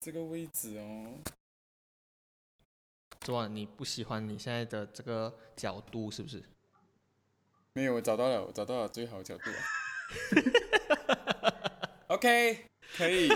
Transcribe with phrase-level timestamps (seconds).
[0.00, 1.20] 这个位置哦。
[3.20, 6.42] 昨晚你不喜欢你现在的这个角度是不是？
[7.74, 9.58] 没有，我找到了，我找到了最好的角度了。
[12.08, 12.64] OK，
[12.96, 13.28] 可以。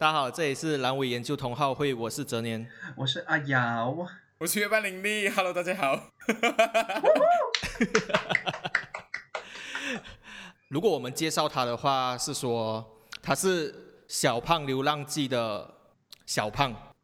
[0.00, 2.70] 大家好，这里是阑尾研究同好会，我是哲年。
[2.94, 3.92] 我是阿瑶，
[4.38, 6.12] 我是月半林丽，Hello，大家好。
[10.68, 13.74] 如果我们介绍他的话，是说他是
[14.06, 15.74] 小胖流浪记的
[16.24, 16.94] 小胖。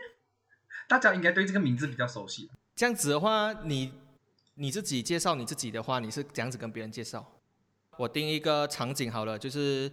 [0.86, 2.50] 大家应该对这个名字比较熟悉。
[2.74, 3.94] 这样子的话，你
[4.56, 7.26] 你自己介绍你自己的话，你是这样子跟别人介绍？
[7.96, 9.90] 我定一个场景好了，就是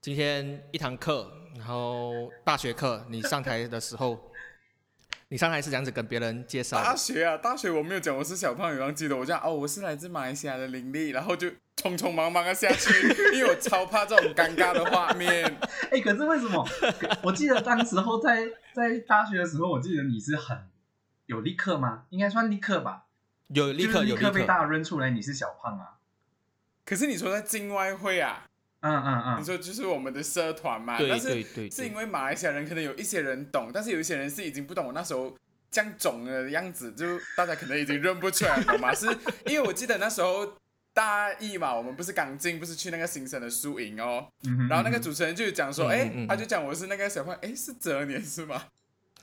[0.00, 4.30] 今天一堂课，然后大学课，你上台的时候，
[5.28, 15.44] 你上台是这样子跟别人介绍大学啊，大学我没有讲我是小胖你忘记得，我讲哦，我是来自马来西亚的林立，然后就匆匆忙忙的下去， 因为我超怕这种尴尬的画面。
[15.90, 16.66] 哎，可是为什么？
[17.22, 20.68] 我记得当时候在在大学的时候，我记得你是很
[21.26, 22.04] 有立刻吗？
[22.10, 23.04] 应该算立刻吧。
[23.48, 25.98] 有立刻立有立刻，刻被大家认出来你是小胖啊。
[26.84, 28.44] 可是你说在境外会啊，
[28.80, 31.70] 嗯嗯嗯，你说就是我们的社团嘛，对但是对对对。
[31.70, 35.36] 是因为马来西亚人可能有一些人懂，但是有一些人是已经不懂我那时候
[35.70, 38.94] 这样肿的样子，就大家可能已经认不出来，了嘛？
[38.94, 39.06] 是
[39.46, 40.58] 因为我记得那时候
[40.94, 46.28] 大一嘛，我们不是刚进，不是去那个新生的宿营哦，嗯然后那个主持人就讲说，哎、嗯嗯嗯。
[46.28, 48.62] 他就讲我是那个小胖，哎，是哲年是吗？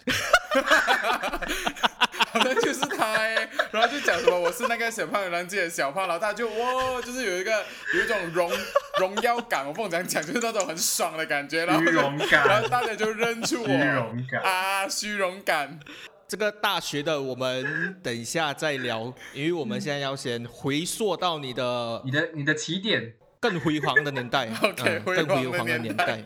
[2.33, 8.51] 好像就是他哎，然后就讲什么我是那个小胖流浪记的小胖，然后大家就哇，就是有一个有一种荣
[8.99, 14.41] 荣耀感，我不懂怎样讲，就是那种很爽的感觉，然后荣然感后，大家就认出我虚荣感。
[14.41, 15.79] 啊，虚荣感。
[16.27, 26.23] 这个大学的我们等一下再聊，因为我们现在要先回溯到你的你的你的起点，更辉煌的年代 OK，嗯更辉辉煌的年年代代。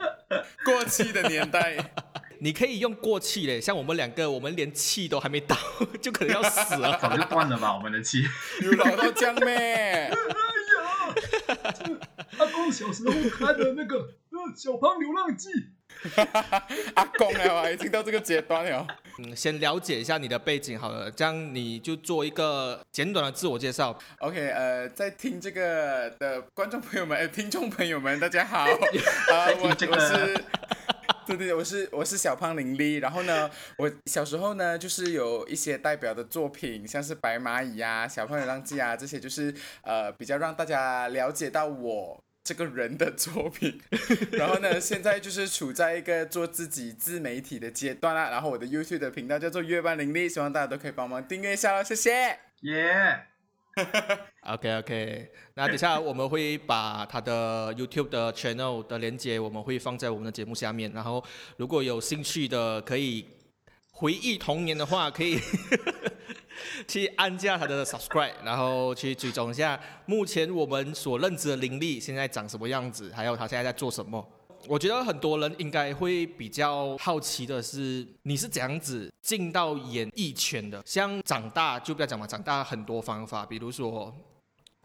[0.64, 1.76] 过气的年代，
[2.40, 5.58] 你可以用过气嘞，像我们两个，我们连气都还没到，
[6.02, 6.98] 就可能要死了。
[7.02, 7.76] 早就断了吧？
[7.76, 8.24] 我们的气。
[8.62, 10.12] 有老到这样咩？
[12.38, 15.50] 阿公小时候看的那个呃《小胖流浪记》，
[16.94, 18.86] 阿公了啊，已经到这个阶段了。
[19.20, 23.98] 嗯，先了解一下你的背景好了，这样你就做一个简短的自我介绍。
[24.20, 28.66] OK，呃，在听这个的观众朋友们、呃、听众朋友们，大家好，
[29.34, 30.44] 啊、我我是。
[31.28, 43.82] 对对，对我是我是小胖林立，然后呢，我小时候呢，就是有一些代表的作品，像是白蚂蚁啊、小胖流浪记啊这些，就是呃比较让大家了解到我这个人的作品。
[44.32, 48.30] 然后呢，现在就是处在一个做自己自媒体的阶段啦。
[48.30, 52.40] 然后我的 YouTube 的频道叫做月半林立，希望大家都可以帮忙订阅一下喽，谢谢。
[52.62, 53.37] 耶！
[54.48, 60.92] OK OK，那等下我们会把他的 YouTube 的 channel 的连接，我们会放在我们的节目下面。
[60.94, 61.24] 然后
[61.58, 63.26] 如果有兴趣的，可以
[63.92, 65.38] 回忆童年的话，可以
[66.88, 74.26] 去按下他的 subscribe，然后去追踪一下目前我们所认知的灵力现在长什么样子，还有他现在在做什么。
[74.70, 80.82] 我觉得很多人应该会比较好奇的是，你是怎样子进到演艺圈的？
[80.86, 84.14] 像长大就不要讲嘛，长大很多方法，比如说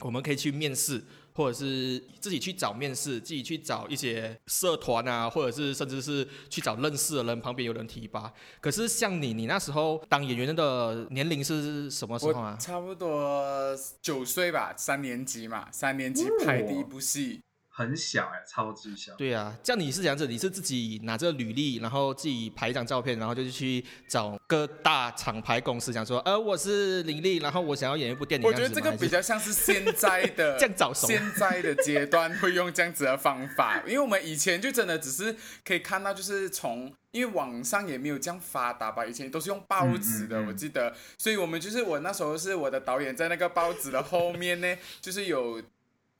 [0.00, 8.32] 我们可以去面试，或者是自己去找面试，自己去找一些社团啊，或者是甚至是去找认识的人，旁边有人提拔。
[8.60, 12.56] 可是像你，你那时候当演员的年龄是什么时候啊？
[12.60, 17.40] 差不多九岁吧，三年级嘛，三年级拍第一部戏。
[17.82, 19.12] 很小哎，超级小。
[19.16, 28.46] 对啊，这样你是这样子，你是自己拿着履历，然后自己拍一张照片，然后就去找各大厂牌公司，讲说，呃，我是林立，然后我想要演一部电影。
[28.46, 35.34] 我觉得这个比较像是现在的 这样找现在的阶段会用这样子的方法，因为我们以前就真的只是
[35.64, 45.60] 可以看到，就是从因为网上也没有这样发达吧，以前都是用报纸的，嗯嗯嗯我记得，所以我们就是我那时候是我的导演在那个报纸的后面呢，就是有。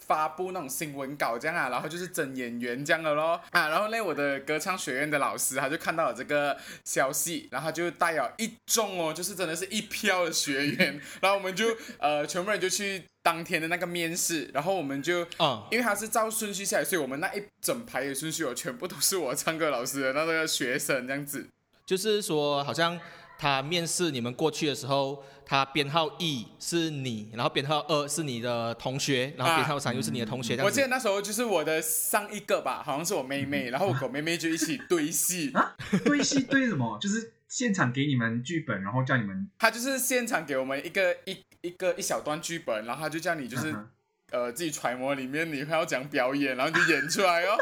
[0.06, 11.66] 发布那种新闻稿这样啊，然后就是真演员这样的咯啊，然后呢，我的歌唱学院的老师他就看到了这个消息，然后他就带了一众哦，就是真的是一票的学员，然后我们就
[11.98, 21.46] 呃全部人就去当天的那个面试，然后我们就嗯，因为他是照顺序下来，所以我们那一整排的顺序哦，全部都是我唱歌老师的那个学生这样子。
[21.84, 22.98] 就是说好像
[23.42, 30.56] 他面试你们过去的时候，他编号一是你，然后编号二是你的同学，然后编号三又是你的同学。
[30.62, 35.50] 我记得那时候就是我的上一个吧，好像是我妹妹，然后我跟我妹妹就一起对戏。
[35.54, 35.74] 啊，
[36.04, 36.96] 对戏对什么？
[37.00, 43.88] 就是现场给你们剧本，然后叫你们，他就是现场给我们一个一一个一小段剧本，然后他就叫你就是嗯
[44.30, 47.58] 呃自己揣摩里面你会要讲表演，然后你就演出来哦。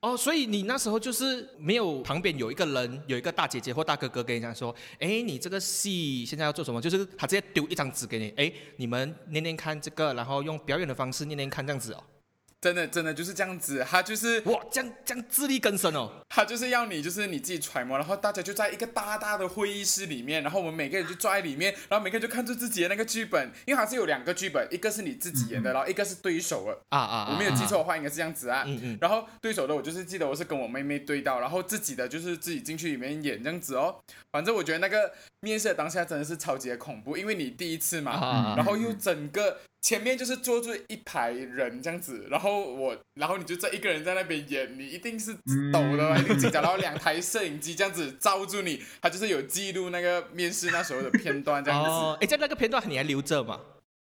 [0.00, 6.80] 哦，所以你那时候就是没有旁边有一个人，有一个大姐姐或大哥哥跟你讲说，哎，你这个戏现在要做什么？
[6.80, 12.04] 就是他直接丢一张纸给你，哎，你们念念看这个，然后用表演的方式念念看这样子哦。
[12.60, 16.10] 真的真的就是这样子，他就是哇，这样这样自力更生哦。
[16.28, 26.78] 他就是要你就是你自己揣摩，然后大家就在一个大大的会议室里面，然后我们每个人就坐在里面，然后每个人就看着自己的那个剧本，因为它是有两个剧本，一个是你自己演的，然后一个是对手的。
[26.88, 28.64] 啊啊，啊我没有记错的话，应该是这样子啊。
[28.66, 34.00] 嗯嗯然后对手的我就是记得我是跟我妹妹对到，然后自己的就是自己进去里面演这样子哦。
[34.32, 45.32] 反正我觉得那个面试的当下真的是超级的恐怖，因为你第一次嘛，然后又整个前面就是坐住一排人这样子，然后我，然后你就这一个人在那边演，你一定是
[45.72, 51.88] 抖的嘛，一定紧张，然后两台摄影机这样子罩住你，他就是有记录那个面试那时候的片段这样子。
[51.88, 53.60] 哦， 哎，在那个片段你还留着嘛？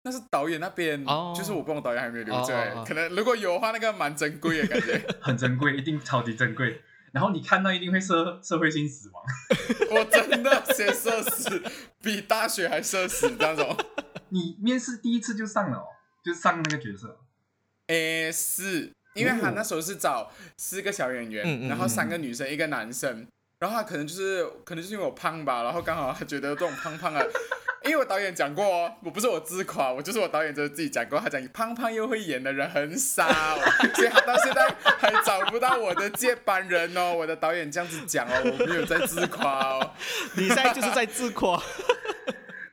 [0.04, 5.00] 那是导演那边，哦就是我不懂导演还没有留着、可能如果有的话，那个蛮珍贵的感觉。
[5.22, 6.82] 很珍贵，一定超级珍贵。
[7.12, 9.24] 然后你看到一定会社社会性死亡。
[9.92, 11.62] 我真的先社死，
[12.02, 13.78] 比大学还社死那种。
[14.32, 15.86] 你面试第一次就上了哦，
[16.24, 17.20] 就上那个角色。
[17.88, 23.28] 诶，是因为他那时候是找四个小演员，嗯嗯然后三个女生，一个男生，
[23.60, 27.30] 然后他可能就是可能就是因为我胖吧，然后刚好他觉得这种胖胖的。
[27.84, 33.28] 因为我导演讲过哦，我不是我自夸，我就是我导演就是自己讲过，他讲胖胖又会演的人很少，
[33.96, 37.12] 所以他到现在还找不到我的接班人哦。
[37.12, 39.96] 我的导演这样子讲哦，我没有在自夸哦。
[40.38, 41.60] 你现在就是在自夸。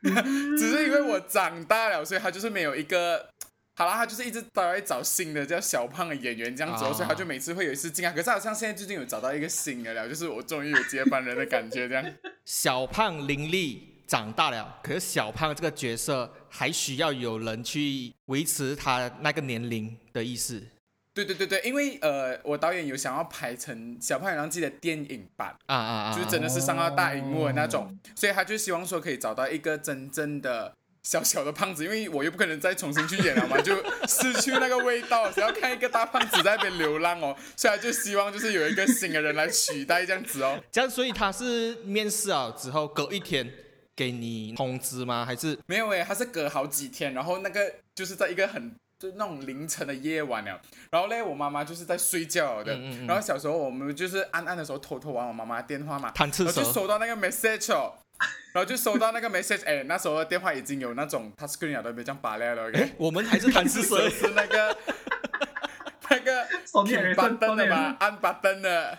[0.58, 3.28] 只是因为我长大了，所以他就是没有一个。
[3.74, 8.10] 好啦，他就是一直都在找新的叫小胖的演员这样子、所以他就每次会有一次进来。
[8.10, 12.04] 可是好像现在最近有找到一个新的了，就是我终于有接班人的感觉这样。
[12.44, 20.60] 小胖林立长大了，可是小胖这个角色还需要有人去维持他那个年龄的意思。
[21.24, 26.14] 对对对对，因为呃，我导演有想要拍成《小胖与狼记》的电影版，啊啊啊！
[26.14, 30.72] 就是真的是上到大荧幕的那种，所以他就希望说可以找到一个真正的
[31.02, 33.74] 小小的胖子，因为我又不可能再重新去演了嘛，就
[34.06, 40.62] 失去那个味道，只要看一个大胖子在那边流浪哦， 所以他就希望就是有一个新的人来取代这样子哦。
[40.70, 43.50] 这样，所以他是面试啊之后隔一天
[43.96, 45.24] 给你通知吗？
[45.26, 50.60] 还是没有诶，他是隔好几天，然后那个就是在一个很就那种凌晨的夜晚了，
[50.90, 53.06] 然后嘞，我妈妈就是在睡觉的，嗯嗯嗯。
[53.06, 56.72] 然后小时候我们就是暗暗的时候偷偷玩我妈妈的电话嘛，贪吃蛇然后就？
[56.72, 57.94] 收到那个 message 哦，
[58.52, 64.76] 然后就收到那个 message，哎，那时候的电话已经有那种 touchscreen 了，都没这样拔了了，OK，我们还是贪吃蛇是那个
[66.10, 68.98] 那个手电挺人生，板凳的嘛，按板灯的。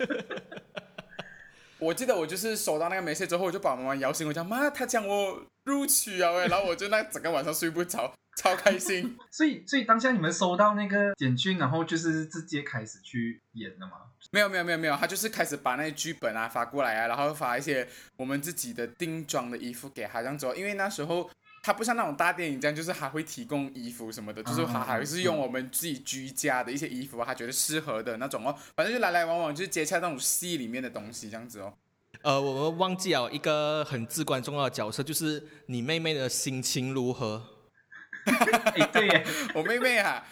[1.78, 9.16] 我记得我就是收到那个 message 之后，我就把我妈妈摇醒，我讲妈，她讲我录取了哎，然后我就那整个晚上睡不着，超开心。
[9.30, 13.92] 所以，所以当下你们收到那个简讯，然后就是直接开始去演了吗？
[14.30, 21.28] 没有没有没有没有，他就是开始把那些剧本啊发过来啊，然后发一些我们自己的定妆的衣服给他这样子哦，因为那时候
[21.62, 31.74] 他不像那种大电影这样，就是还会提供衣服什么的，就是他还是用我们自己居家的一些衣服啊，他觉得适合的那种哦，反正就来来往往就是接洽那种戏里面的东西这样子哦。
[32.22, 37.42] 呃，我们忘记了一个很至关重要的角色，就是你妹妹的心情如何？
[38.76, 39.24] 哎，对耶，
[39.54, 40.24] 我妹妹啊，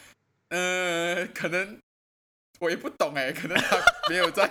[0.49, 1.79] 呃，可能
[2.61, 3.79] 我也不懂哎，可能她
[4.09, 4.49] 没有在，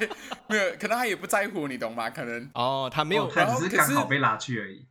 [0.48, 2.10] 没有，可能她也不在乎，你懂吗？
[2.10, 2.50] 可能。
[2.54, 4.86] 哦，她没有哦只是刚好被拉去而已。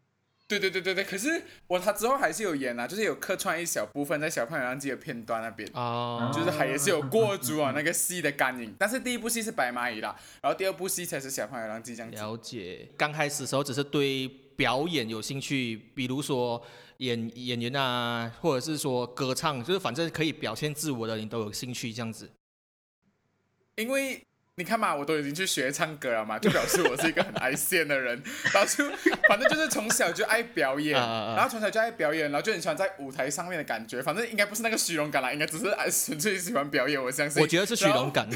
[0.49, 8.73] 对对对对对，可是我他之后还是有演啊，就是有客串一小部分在小胖流浪记的片段那边，哦，就是还也是有过足啊那个戏的干瘾。
[8.79, 12.17] 但是第一部戏是白蚂蚁啦，然后第二部戏才是小胖流浪记这样子。
[12.17, 12.89] 了解。
[12.97, 16.65] 刚开始的时候只是对表演有兴趣，比如说
[16.99, 22.31] 演演员啊，或者是说歌唱，就是反正可以表现自我的，你都有兴趣这样子。
[23.77, 24.23] 因为
[24.59, 28.23] 你看嘛，我都已经去学唱歌了嘛，就表示我是一个很爱现的人，
[28.55, 28.89] 然后就
[29.29, 34.03] 反正就是从小就爱表演，然后从小就爱表演，然后就很喜欢在舞台上面的感觉。
[34.03, 37.43] 反正应该不是那个虚荣感啦，应该只是爱纯粹喜欢表演，我相信。
[37.43, 38.27] 我觉得是虚荣感。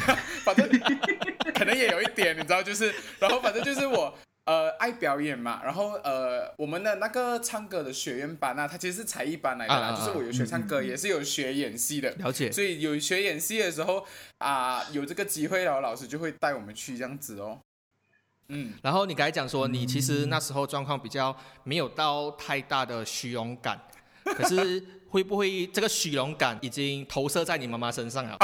[0.45, 0.69] 反正
[1.57, 12.11] 可能也有一点，你知道，就是，然后反正就是我呃爱表演嘛，然后呃我们的那个唱歌的学院班啊，它其实是才艺班来的啦，啊啊啊就是我有学唱歌，也是有学演戏的。
[12.13, 12.51] 了解。
[12.51, 14.05] 所以有学演戏的时候
[14.39, 17.61] 啊、有这个机会，然后老师就会带我们去这样子哦。
[18.49, 23.81] 嗯，然后你刚才讲说，你其实那时候状况比较没有到太大的虚荣感，
[24.25, 28.39] 可是会不会这个虚荣感已经投射在你妈妈身上了？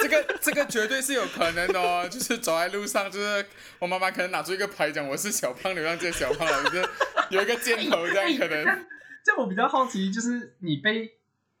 [0.00, 3.46] 这个这个绝对是有可能的哦，就是走在路上，就是
[3.78, 6.88] 我妈妈可能拿出一个牌讲我是小胖流浪记的小胖了，就是
[7.30, 8.64] 有一个箭头这样可能。
[9.24, 11.08] 这样我比较好奇，就是你被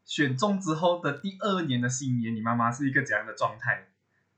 [0.04, 3.86] 选中之后的第二年的新年，你妈妈是一个怎样的状态？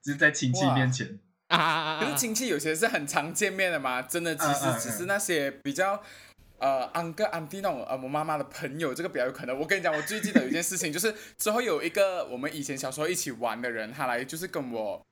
[0.04, 1.18] 就是在亲戚面前，
[1.48, 1.98] 啊！
[1.98, 6.02] 可是亲戚有些是很常见面的嘛，真的其实只是那些比较。
[6.58, 9.58] 呃，安哥、安迪那种呃，我妈妈的朋友，这个比较有可能。
[9.58, 15.02] 我跟你讲，我最记得有一件事情，就是之后有一个我们以前小时候一起玩的人，他来就是跟我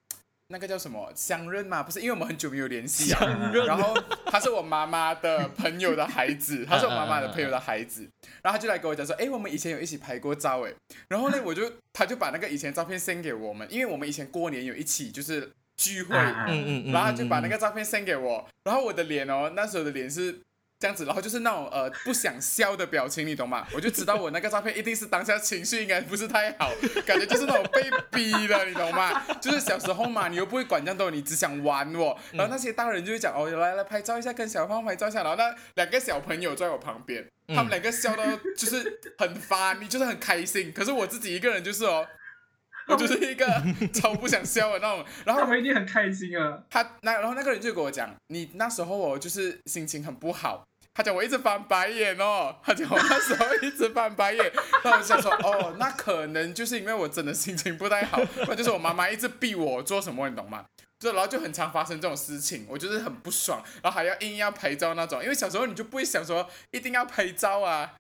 [0.49, 3.21] 那个叫什么相认嘛，不是，因为我们很久没有联系啊。
[3.21, 3.95] 相认然后
[4.27, 8.09] 他是我妈妈的朋友的孩子，他是我妈妈的朋友的孩子，
[8.43, 10.73] 然后他就来跟我讲说，哎，我们以前有一起拍过照，哎，
[11.09, 20.41] 然后呢，我就他就把那个以前照片 send 给我们，因为我们以前过年有一起就是聚会，啊嗯嗯嗯，然后他就把那个照片 send 给我，然后我的脸哦，那时候的脸是
[20.83, 23.65] 这样子，然后就是那种呃不想笑的表情，你懂吗？
[23.73, 26.73] 我就知道我那个照片一定是当下情绪应该不是太好，
[27.07, 29.23] 感觉就是那种被逼的，你懂吗？
[29.41, 32.19] 就是小时候嘛，你又不会管这样多，你只想玩我。
[32.33, 35.23] 然后那些大人就会讲哦，来来拍照一下，跟小胖拍照一下。
[35.23, 38.25] 然后那两个小朋友在我旁边，他们两个笑到
[38.59, 40.73] 就是很发， 你就是很开心。
[40.73, 42.05] 可是我自己一个人就是哦。
[42.89, 43.47] 我就是一个
[43.95, 46.61] 超不想笑的那种，然后他们一定很开心啊！
[46.69, 50.65] 他那然后那个人就跟我讲，你那时候我就是心情很不好。
[50.95, 54.53] 他讲我一直翻白眼哦，他讲我那时候一直翻白眼，
[54.85, 60.65] 那我想说哦，那可能就是因为我真的心情不太好， 那就是我妈妈一直逼我做什么，你懂吗？
[60.99, 67.95] 就然后就很常发生这种事情，我就是很不爽，然后还要硬要拍照那种，因为小时候你就不会想说一定要拍照啊，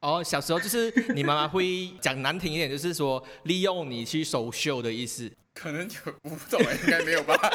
[0.00, 5.30] 哦，小时候就是你妈妈会讲难听一点，就是说利用你去收秀的意思。
[5.54, 7.34] 可能有我不懂，应该没有吧？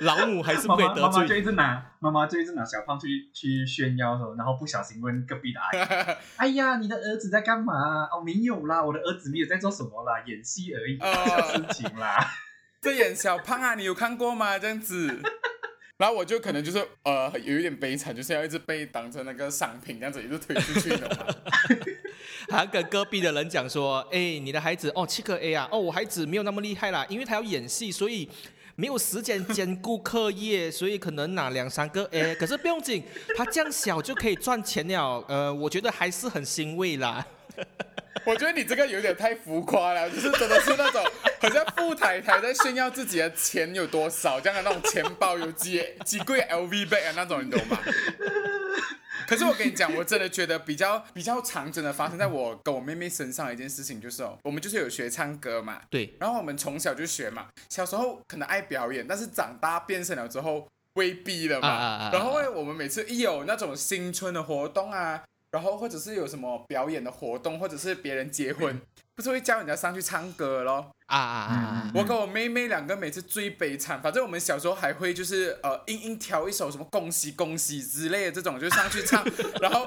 [0.00, 1.36] 老母还是不妈可以得罪妈妈就。
[1.36, 12.26] 一直拿妈妈就一直拿小胖去去炫耀说，然后不小心问隔壁的阿姨：“哎呀，你的儿子在干嘛？”哦，没有啦，我的儿子没有在做什么啦，演戏而已，哦小事情啦。
[12.80, 14.58] 在演小胖啊，你有看过吗？
[14.58, 15.20] 这样子，
[16.02, 21.26] 然后我就可能就是呃有一点悲惨，就是要一直被当成那个商品这样子一直推出去，你懂吗？
[22.50, 28.28] 还跟隔壁的人讲说：“哎，你的孩子哦，七个 A 啊，哦，我孩子没有那么厉害啦，因为他要演戏，所以
[28.74, 32.34] 没有时间兼顾课业，所以可能拿两三个 A。
[32.34, 33.04] 可是不用紧，
[33.36, 35.24] 他这样小就可以赚钱了。
[35.28, 37.24] 呃，我觉得还是很欣慰啦。
[38.24, 41.02] 我觉得你这个有点太浮夸了，就是真的是那种
[41.40, 47.78] 好像富太太在炫耀自己的钱有多少，这样的那种钱包有几 几柜 LV bag 啊那种，你懂吗？
[49.26, 61.68] 可是我跟你讲，我真的觉得比较比较常真的发生在我跟我妹妹身上的一件事情，就是哦，我们就是有学唱歌嘛，对，然后我们从小就学嘛，小时候可能爱表演，但是长大变身了之后威逼了嘛。
[61.68, 68.80] 啊啊啊啊然后呢，我们每次一有那种新春的活动啊，然后或者是有什么表演的活动，或者是别人结婚，
[69.14, 70.90] 不是会叫人家上去唱歌咯。
[71.06, 71.92] 啊啊啊啊！
[71.94, 79.22] 我跟我妹妹两个每次最悲惨，反正我们小时候还会就是呃硬硬挑一首什么恭喜恭喜之类的这种就上去唱，
[79.60, 79.86] 然后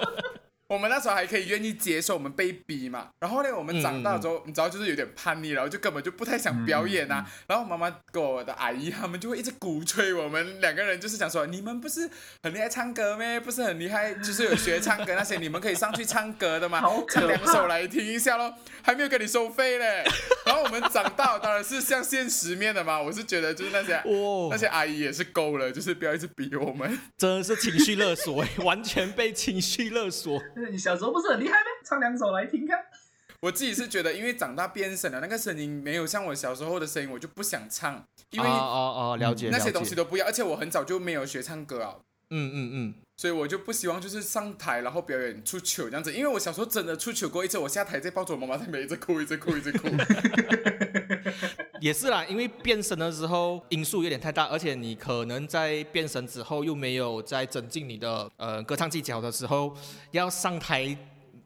[0.67, 3.09] 我们那时候还可以愿意接受我们被逼嘛。
[3.19, 7.25] 然后呢，我们长大之后，你知道就是有点叛逆，然后就根本就不太想表演啊。
[7.47, 12.09] 然后妈妈跟我的阿姨他们就会一直鼓吹我们两个人，就是讲说你们不是
[12.41, 13.39] 很厉害唱歌咩？
[13.39, 17.01] 不是很厉害，就是有学唱歌那些，你们可以上去唱歌的吗 好？
[17.01, 20.03] 可怕唱两首来听一下咯，还没有给你收费嘞。
[20.45, 23.93] 然后我们长大当然是向现实面的嘛，我是觉得就是那些。
[23.93, 26.99] 哇 那，些阿姨也是够了，就是不要一直逼我们。
[27.17, 30.41] 真的是情绪勒索，哎 完全被情绪勒索。
[30.71, 31.65] 你小时候不是很厉害吗？
[31.83, 32.79] 唱两首来听看。
[33.41, 39.71] 我自己是觉得，因为长大变声了，那个声音没有像我小时候的声音，我就不想唱，因为哦哦哦，了解那些。
[39.71, 41.97] 东西都不要，而且我很早就没有学唱歌啊，
[42.29, 49.89] 嗯嗯嗯，所以我就不希望就是上台然后表演出糗这样子，因为我小时候真的出糗过一次，我下台再抱着我妈妈在那边一直哭，一直哭，一直哭。
[51.81, 59.75] 也是啦，因为变声的时候因素有点太大，而且你可能在变声之后又没有在增进你的呃歌唱技巧的时候，
[60.11, 60.97] 要上台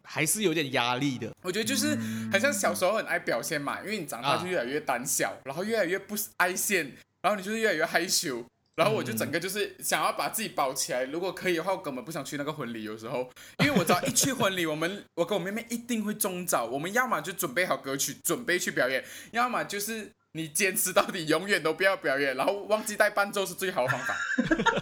[0.03, 1.31] 还是有点压力的。
[1.41, 1.95] 我觉得就是
[2.31, 8.45] 很像小时候很爱表现嘛，因为你长大就越来越胆小，然后越来越不爱现，然后你就是越来越害羞。
[8.75, 12.83] 然后我就整个就是想要把自己包起来，如果可以的话，我根本不想去那个婚礼。
[12.83, 16.63] 有时候，因为我知道一去婚礼，我们我跟我妹妹一定会中招。
[16.63, 24.15] 我们要么就准备好歌曲，准备去表演；要么就是你坚持到底，永远都不要表演，然后忘记带伴奏是最好的方法。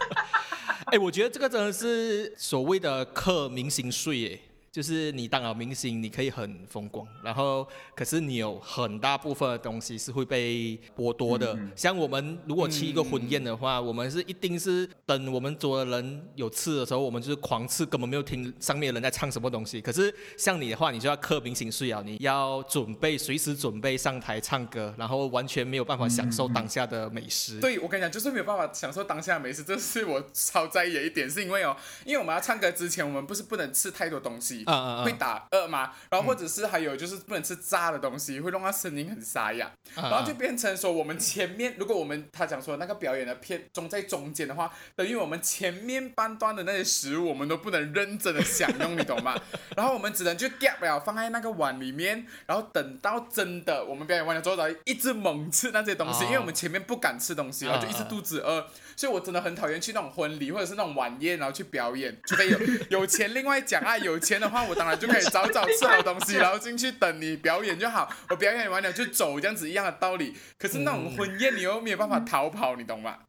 [0.92, 4.40] 哎，我觉得这个真的是所谓的刻明星税，哎，
[4.78, 11.58] 就是你当了明星，你可以很风光，然后可是你有很大部分的东西是会被剥夺的。
[11.76, 19.82] 像我们如果去一个婚宴的话，我们是一定是等我们桌的人有吃的时候，我们就是狂吃，根本没有听上面的人在唱什么东西。
[19.82, 27.60] 可是像你的话，你就要刻明星睡啊，你要准备随时准备上台唱歌，然后完全没有办法享受当下的美食。
[27.60, 49.36] 对，我跟你讲，就是没有办法享受当下的美食，这是我超在意的一点，是因为哦，因为我们要唱歌之前，我们不是不能吃太多东西，啊会打饿嘛，然后或者是还有就是不能吃炸的东西，会弄到声音很沙哑，啊然后就变成说我们前面，如果我们他讲说那个表演的片中在中间的话，等于我们前面半段的那些食物我们都不能认真的享用，你懂吗？
[49.76, 56.28] 然后我们只能就 gap 了，放在那个碗里面，然后等到真的我们表演完了之后，然后一直猛吃那些东西，哦。
[56.28, 58.68] 因为我们前面不敢吃东西，然后就一直肚子饿。
[58.98, 70.36] 所以我真的很讨厌去那种婚礼或者是那种晚宴，然后去表演，除非有 有钱另外讲啊，有钱的话我当然就可以早早吃好东西，然后进去等你表演就好，我表演完了就走，这样子一样的道理。
[70.58, 73.20] 可是那种婚宴你又没有办法逃跑，你懂吗？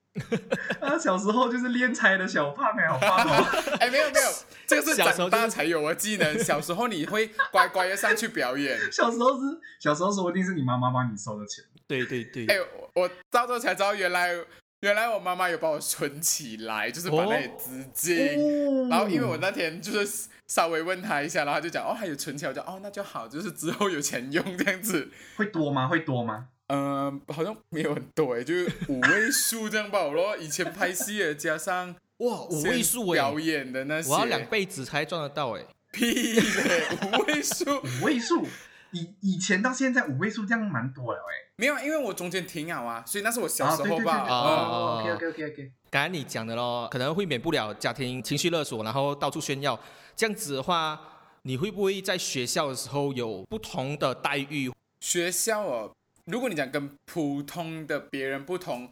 [0.80, 3.76] 啊，小时候就是练财的小胖哎，好胖哦！
[3.78, 4.28] 哎，没有没有，
[4.66, 8.76] 这个是长大才有的技能，小时候你会乖乖的上去表演。
[8.90, 12.56] 小时候是小时候说不定是你妈妈帮你收的钱，对对对，哎，
[12.94, 14.34] 我我到时候才知道原来
[14.80, 18.16] 原来我妈妈有把我存起来，就是把那些资金。
[18.38, 25.10] 哦然后因为我那天就是稍微问他一下，然后他就讲哦还有存钱，我就哦那就好，就是之后有钱用这样子。
[25.36, 25.88] 会多吗？
[25.88, 26.48] 会多吗？
[26.68, 30.04] 嗯、好像没有很多诶，就是五位数这样吧。
[30.04, 35.62] 我说以前拍戏的加上哇，五位数哎表，演的那些，我要两辈子才赚得到哎。
[35.90, 38.46] 屁嘞，五位数五位数，
[38.92, 41.48] 以以前到现在五位数这样蛮多了哎。
[41.56, 44.26] 没有啊，因为我中间停了啊，所以那是我小时候吧。
[44.28, 49.78] 哦，OK OK OK OK，刚才你讲的咯，可能会免不了家庭情绪勒索，然后到处炫耀，
[50.14, 51.00] 这样子的话，
[51.42, 54.72] 你会不会在学校的时候有不同的待遇？
[55.00, 55.92] 学校哦，
[56.26, 58.88] 如果你讲跟普通的别人不同，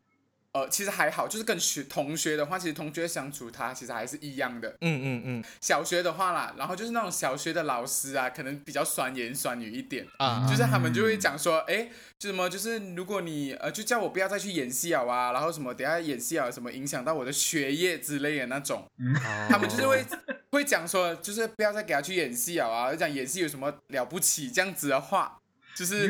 [0.56, 4.70] 呃，其实还好，就是跟学同学的话，其实同学相处他其实还是一样的。
[4.80, 5.44] 嗯嗯嗯。
[5.60, 20.02] 小学的话啦，然后就是那种小学的老师啊，可能比较酸言酸语一点，啊就是他们就会讲说，哎，就什么就是如果你呃就叫我不要再去演戏了啊，然后什么等下演戏啊什么影响到我的学业之类的那种，哦 他们就是会
[20.50, 25.38] 会讲说，就是不要再给他去演戏了啊，讲演戏有什么了不起这样子的话，
[25.76, 26.08] 就是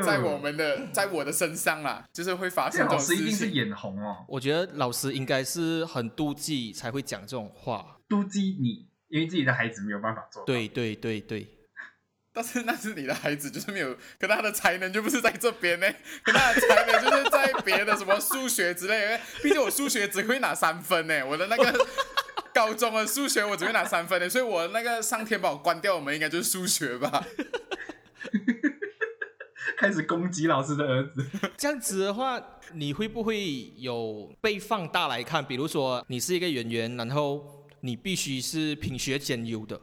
[0.00, 3.48] 在我们的在我的身上啦，就是会发这生这种事老师一定是。
[3.48, 7.96] 眼红哦，我觉得老师应该是很妒忌才会讲这种话。
[8.08, 10.46] 妒忌你，因为自己的孩子没有办法做到。
[10.46, 11.48] 对对对对，
[12.32, 15.86] 但是那是你的孩子，就是没有，可他的才能就不是在这边呢，
[16.22, 19.20] 可他的才能就是在别的什么数学之类的。
[19.42, 21.86] 毕竟我数学只会拿三分呢，我的那个
[22.54, 27.26] 高中的数学我只会拿三分呢，所以我那个上天把我关掉，我们应该就是数学吧。
[29.78, 31.24] 开始攻击老师的儿子。
[31.56, 35.44] 这样子的话，你会不会有被放大来看？
[35.44, 39.80] 比如说你是一个演员，然后你必须是品学兼优的，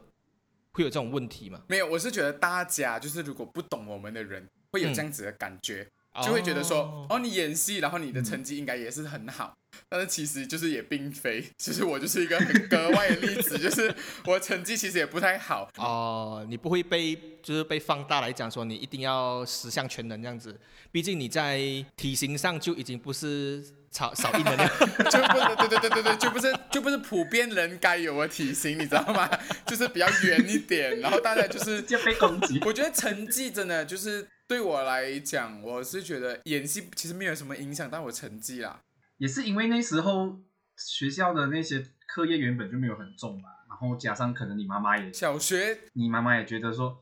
[0.72, 1.62] 会有这种问题吗？
[1.68, 5.88] 没有，我是觉得大家就是如果不懂我们的人，会有这样子的感觉。
[6.24, 9.54] 就会觉得说，哦哦，你演戏，然后你的成绩应该也是很好，
[9.88, 20.58] 但是其实就是也并非， 其实我就是一个很格外的例子， 就是我成绩其实也不太好，哦，你不会被就是被放大来讲说你一定要十项全能这样子，
[20.90, 21.58] 毕竟你在
[21.96, 24.68] 体型上就已经不是少少一能了。
[25.10, 29.28] 就不是对对对对对，就不是就不是普遍人该有的体型，你知道吗？
[29.66, 32.60] 就是比较圆一点，然后大家就是就被攻击。
[32.64, 38.80] 我觉得成绩真的就是对我来讲，我是觉得演戏其实没有什么影响到我成绩啦。
[39.18, 40.38] 也是因为那时候
[40.76, 47.00] 学校的那些课业原本就没有很重嘛，然后加上可能你妈妈也，小学，你妈妈也觉得说，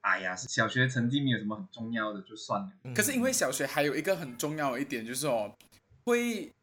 [0.00, 2.70] 哎呀，小学成绩没有什么很重要的，就算了。
[2.94, 5.54] 可是因为小学还有一个很重要的一点就是哦，
[6.04, 6.54] 会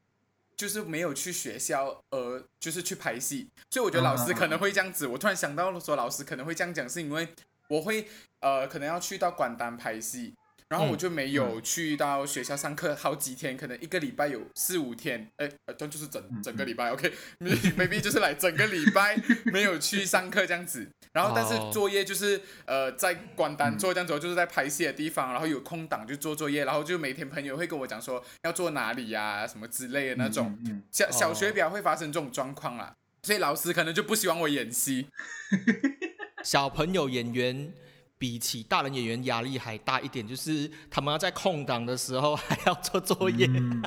[0.58, 5.06] 就是没有去学校，而就是去拍戏，所以我觉得老师可能会这样子。
[5.06, 7.28] 我突然想到说，老师可能会这样讲，是因为
[7.70, 8.08] 我会
[8.42, 10.34] 呃可能要去到关丹拍戏。
[10.68, 20.90] 然后我就没有去到学校上课好几天，可能一个礼拜有四五天，哎，呃这就是整整个礼拜，OK，maybe 就是来整个礼拜没有去上课这样子。
[21.14, 30.58] 然后但是哦作业就是呃在关丹嗯做这样子，就是在拍戏的地方，然后有空档就做作业，然后就每天朋友会跟我讲说要做哪里呀、什么之类的那种。
[30.92, 35.10] 小小学哦比较会发生这种状况啦，所以老师可能就不希望我演戏。
[36.46, 37.74] 小朋友演员
[38.20, 43.48] 比起大人演员压力还大一点，就是他们要在空档的时候还要做作业。
[43.48, 43.84] 嗯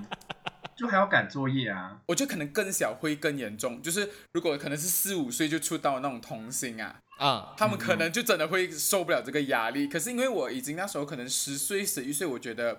[0.77, 2.01] 就还要赶作业啊。
[2.07, 9.89] 我觉得可能更小会更严重，就是如果可能是四五岁就出道的那种童星啊，啊，他们可能就真的会受不了这个压力。
[9.89, 12.79] 可是因为我已经那时候可能十岁、十一岁，我觉得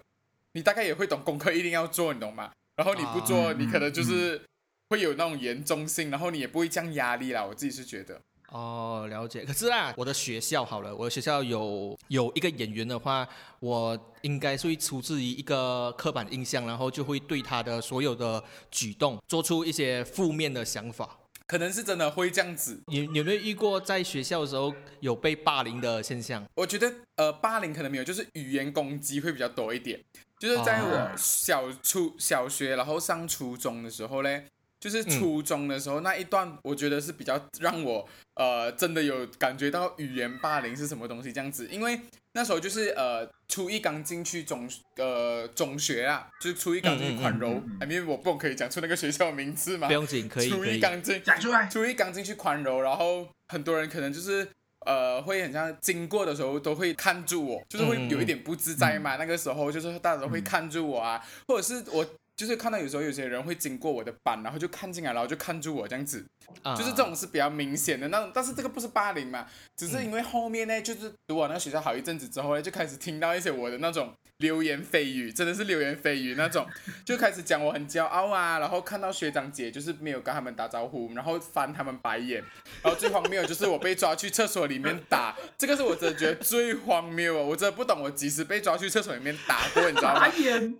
[0.54, 2.52] 你大概也会懂功课一定要做，你懂吗？
[2.78, 4.42] 然后你不做，啊你可能就是
[4.90, 7.44] 会有那种严重性，然后你也不会这样压力啦。
[7.44, 9.46] 我自己是觉得，哦，了解。
[9.46, 13.28] 可是啊，我的学校好了，我的学校有有一个演员的话，
[13.60, 21.18] 我应该是会出自于一个刻板印象，然后就会对他的所有的举动做出一些负面的想法。
[21.46, 22.80] 可能是真的会这样子。
[22.88, 26.46] 你你有没有遇过在学校的时候有被霸凌的现象？
[26.54, 30.00] 我觉得呃，霸凌可能没有，就是语言攻击会比较多一点。
[30.38, 34.46] 就是在我哦小初小学，然后上初中的时候嘞，
[34.80, 38.08] 就是初中的时候、那一段，我觉得是比较让我
[38.40, 42.00] 呃真的有感觉到语言霸凌是什么东西这样子，因为
[42.32, 49.88] 那时候就是呃初一刚进去中呃中学啊，就是初一刚进去宽柔，嗯嗯嗯嗯哎，因为我不可以讲出那个学校的名字嘛。
[49.88, 50.64] 不，用紧，可以初。
[50.64, 54.48] 一刚进讲出来，初一刚进去宽柔，然后很多人可能就是
[54.86, 59.18] 呃会很像经过的时候都会看住我，就是会有一点不自在嘛。
[59.18, 62.06] 那个时候就是大家都会看住我啊，或者是我
[62.40, 66.26] 就是看到有时候有些人会经过我的班，然后就看进来，然后就看住我这样子，
[66.64, 68.32] 啊就是这种是比较明显的那种。
[68.34, 76.66] 但是这个不是霸凌嘛，只是因为后面呢，就是读完那个学校好一阵子之后呢，就开始听到一些我的那种流言蜚语，真的是流言蜚语那种，
[77.04, 82.42] 就开始讲我很骄傲啊，然后看到学长姐就是没有跟他们打招呼，然后翻他们白眼，
[82.82, 90.30] 然后最荒谬的就是我被抓去厕所里面打，这个是我真的觉得最荒谬啊，我真的不懂我几时被抓去厕所里面打过，你知道吗白？
[90.38, 90.78] 眼，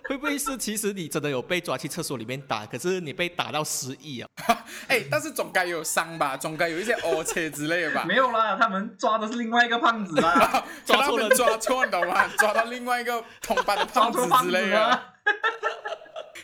[0.07, 4.29] 会不会是其实你真的有被抓去厕所里面打，可是你被打到失忆啊？
[4.87, 8.05] 哎，但是总该有伤吧，总该有一些凹切之类的吧。
[8.07, 12.27] 没有啦，他们抓的是另外一个胖子啦，可能他们抓错，你懂吗？
[12.37, 15.03] 抓到另外一个同班的 胖子之类的，了。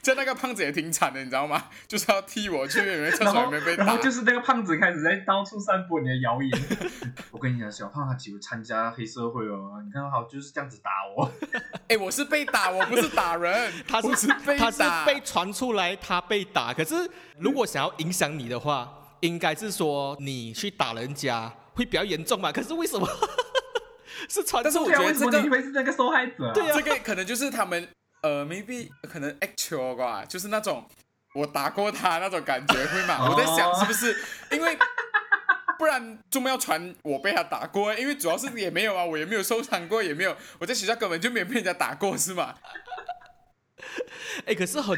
[0.03, 1.69] 就那个胖子也挺惨的，你知道吗？
[1.87, 4.03] 就是要踢我去里面厕所里面被，打然后。
[4.03, 6.51] 就是那个胖子开始在到处散播你的谣言。
[7.31, 11.31] 我跟你讲，小胖他只会参加黑社会哦，你看好就是这样子打我。
[11.87, 15.05] 哎，我是被打，我不是打人，他是是被他是打。
[15.05, 22.51] 被传出来他被打，可是如果想要影响你的话，应该是说你去打人家会比较严重嘛？
[22.51, 23.07] 可是为什么
[24.27, 26.51] 是传出对啊，但是我觉得为什么这个你会是那个受害者、啊？
[26.53, 27.87] 对啊这个可能就是他们
[28.23, 30.89] 呃，maybe 可能 actual 吧，就是那种
[31.35, 33.29] 我打过他那种感觉会吗？
[33.29, 34.17] 我在想哦是不是
[34.51, 34.77] 因为
[35.77, 37.93] 不然怎么要传我被他打过？
[37.95, 42.55] 因为主要是也没有啊，我也没有受伤过，也没有我在学校根本就没有被人家打过，是吗？
[44.47, 44.97] 哎，可是很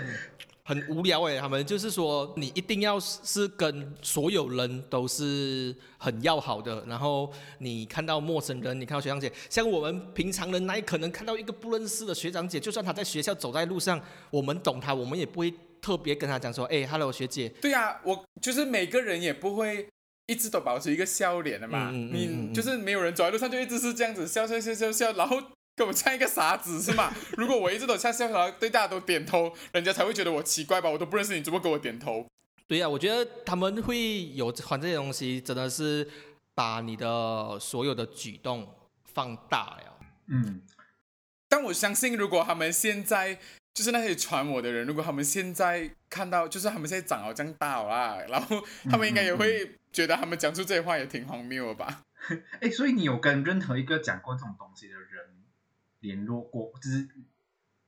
[0.68, 14.02] 很无聊哎，他们就是说你一定要是跟所有人都是很要好的，然后你看到陌生人，你看到学长姐，像我们平常人哪有可能看到一个不认识的学长姐，就算他在学校走在路上，
[14.32, 19.88] 我们懂他，我们也不会特别跟他讲说，哎，hello 学姐，对呀、我就是每个人也不会
[20.26, 21.92] 一直都保持一个笑脸的嘛。
[21.92, 25.40] 你嗯就是没有人走在路上就一直是这样子笑笑笑笑笑，然后
[25.76, 27.14] 跟我像一个傻子是吗？
[27.38, 30.90] 如果我一直都笑笑，然后对大家都点头，人家才会觉得我奇怪吧？
[30.90, 32.26] 我都不认识你，怎么给我点头？
[32.68, 36.10] 对呀、我觉得他们会有传这些东西，真的是
[36.56, 38.68] 把你的所有的举动
[39.04, 40.00] 放大了。
[40.28, 40.62] 嗯，
[41.48, 43.38] 但我相信，如果他们现在
[43.74, 52.02] 就是那些传我的人，如果他们现在看到，就是他们现在长好这样大了啦，然后他们应该也会觉得他们讲出这些话也挺荒谬的吧？
[52.62, 55.05] 哎，所以你有跟任何一个讲过这种东西的人
[56.06, 57.08] 联络过，就是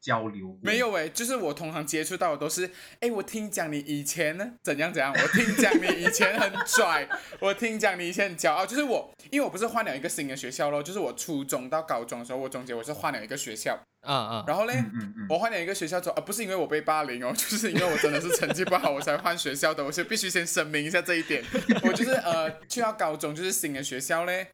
[0.02, 0.60] 交流过？
[0.62, 7.08] 没有诶，就是我通常接触到的都是，哎，我听讲你以前呢怎样怎样，我听讲你以前很拽，
[7.40, 14.76] 我听讲你以前很骄傲，就是我，因为我不是换了一个新的学校咯，就是我初中到高中的时候，我中间我是换了一个学校，啊啊，然后嘞。
[14.76, 19.84] 嗯嗯嗯，我换了一个学校之后，啊，不是因为我被霸凌哦， 就是因为我真的是成绩不好，我才换学校的。
[19.84, 21.44] 我是必须先声明一下这一点。
[21.84, 24.48] 我就是呃，去到高中就是新的学校嘞，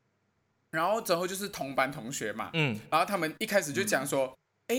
[0.74, 4.36] 然后之后就是同班同学嘛，嗯然后他们一开始就讲说，
[4.68, 4.76] 哎、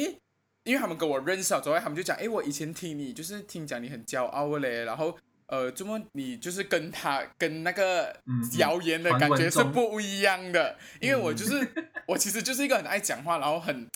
[0.64, 8.16] 因为他们跟我认识了之后，他们就讲，哎，我以前听你就是听讲你很骄傲嘞，然后呃，怎么你就是跟他跟那个
[8.58, 11.64] 谣言的感觉是不一样的，因为我就是
[12.08, 13.88] 我其实就是一个很爱讲话，然后很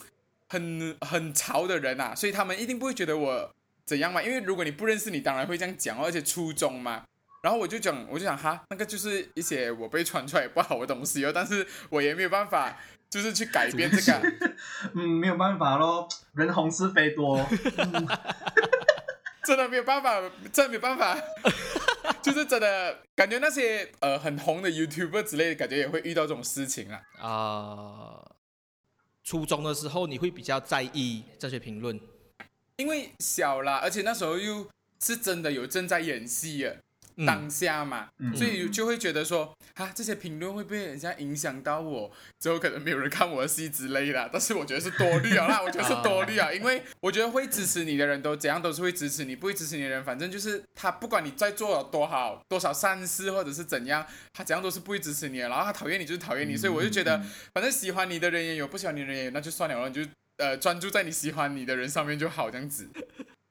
[0.49, 3.53] 很很潮的人啊，所以他们一定不会觉得我
[3.85, 7.05] 怎样嘛，因为如果你不认识你，当然会这样讲哦，而且初中嘛。
[7.43, 12.77] 然后我就讲，我就想哈，那个就是一些我被传出来不好的东西哦，但是我也没有办法，
[13.09, 14.33] 就是去改变这个。
[14.95, 17.45] 嗯，没有办法咯，人红是非多。
[19.45, 20.21] 真的没有办法，
[20.53, 21.19] 真的没有办法，
[22.21, 27.01] 就是真的感觉那些呃很红的 YouTuber 之类的，感觉也会遇到这种事情啊。
[27.19, 28.23] 啊、
[29.25, 31.99] 初中的时候你会比较在意这些评论，
[32.77, 34.69] 因为小啦，而且那时候又
[35.01, 36.83] 是真的有正在演戏啊，嗯
[37.27, 42.11] 当下嘛，嗯所以就会觉得说，啊，这些评论会不会人家影响到我？
[42.39, 44.31] 之后可能没有人看我的戏之类的。
[44.33, 55.49] 但是我觉得是多虑啊那， 我觉得是多虑啊，因为我觉得会支持你的人都怎样都是会支持你，不会支持你的人，反正就是他不管你在做多好多少善事或者是怎样，他怎样都是不会支持你的。
[55.49, 57.21] 然后他讨厌你就是讨厌你，所以我就觉得，
[57.53, 62.89] 反正喜欢你的人也有，不喜欢你的人也有，那就算了，然后你就呃专注在你喜欢你的人上面就好，这样子。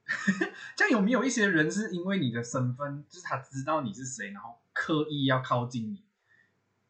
[0.75, 6.03] 这样有没有一些人是因为你的身份，就是他知道你是谁，然后刻意要靠近你，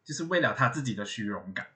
[0.04, 1.66] 就是为了他自己的虚荣感？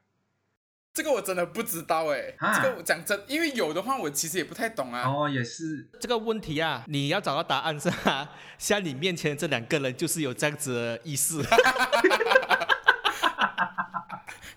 [0.95, 5.09] 这个我真的不知道哎、啊这个我讲真，因为有的话我其实也不太懂啊。
[5.09, 8.29] 哦，也是，这个问题啊，你要找到答案是吧？
[8.59, 11.43] 像你面前这两个人就是有这样子的意思。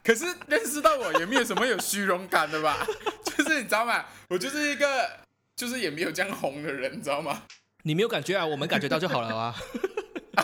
[0.04, 2.86] 可是认识到我也没有什么有虚荣感的吧？
[3.24, 4.04] 就是你知道吗？
[4.28, 5.10] 我就是一个
[5.56, 7.44] 就是也没有这样红的人，你知道吗、
[7.84, 9.56] 你没有感觉啊，我们感觉到就好了啊。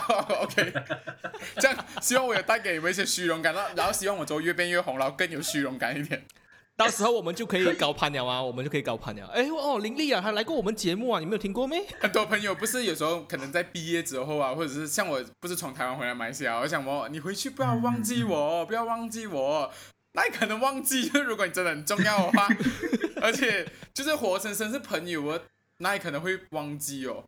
[0.08, 0.72] 哦 OK，
[1.56, 6.24] 这样希望我也带给你们一些虚荣感，然后然后希望我之后越变越红，然后更有虚荣感一点。
[6.74, 9.26] 到时候我们就可以搞攀了啊，我们就可以搞攀了。
[9.26, 11.84] 哎哦，林丽啊，她来过我们节目啊，你没有听过没？
[12.00, 19.70] 很多朋友不是有时候可能在毕业之后啊，或者是像我不是从台湾回来马来西亚，我想我你回去不要忘记我，不要忘记我。
[20.14, 22.48] 那你可能忘记，就是如果你真的很重要的话，
[23.22, 25.40] 而且就是活生生是朋友哦，
[25.78, 27.24] 那也可能会忘记哦，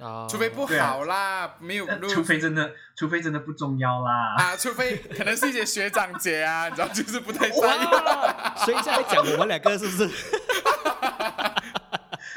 [0.00, 4.34] 啊，除非不好啦，没有呃录除非真的，除非真的不重要啦。
[4.38, 7.84] 啊，除非可能是一些学长姐啊，你知道，就是不太在意。
[7.84, 10.08] 哇，所以现在讲我们两个是不是？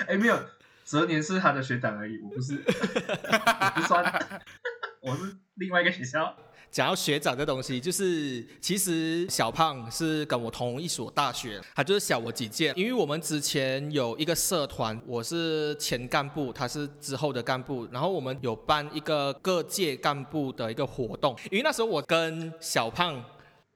[0.07, 0.37] 哎，没有，
[0.83, 4.03] 哲年是他的学长而已，我不是， 我不算，
[5.01, 6.35] 我是另外一个学校。
[6.71, 12.71] 讲到学长这东西，就是其实小胖是跟我同一所大学，他就是小我几届。
[12.77, 21.35] 因为我们之前有一个社团，我是前干部，他是之后的干部，然后我们有办一个各界干部的一个活动。
[21.51, 23.21] 因为那时候我跟小胖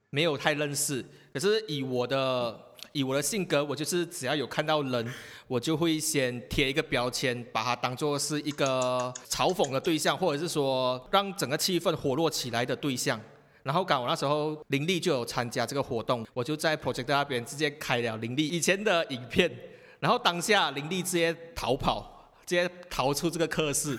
[0.08, 1.04] 没有太认识，
[1.34, 2.58] 可是以我的
[2.96, 5.12] 以我的性格，我就是只要有看到人，
[5.46, 13.20] 我就会先贴一个标签，把它当做是一个嘲讽的对象，或者是说让整个气氛活络起来的对象。
[13.62, 19.50] 然后刚好那时候林立就有参加这个活动，我就在 project 那边直接开了林立以前的影片，
[20.00, 23.98] 然后当下林立直接逃跑，直接逃出这个课室，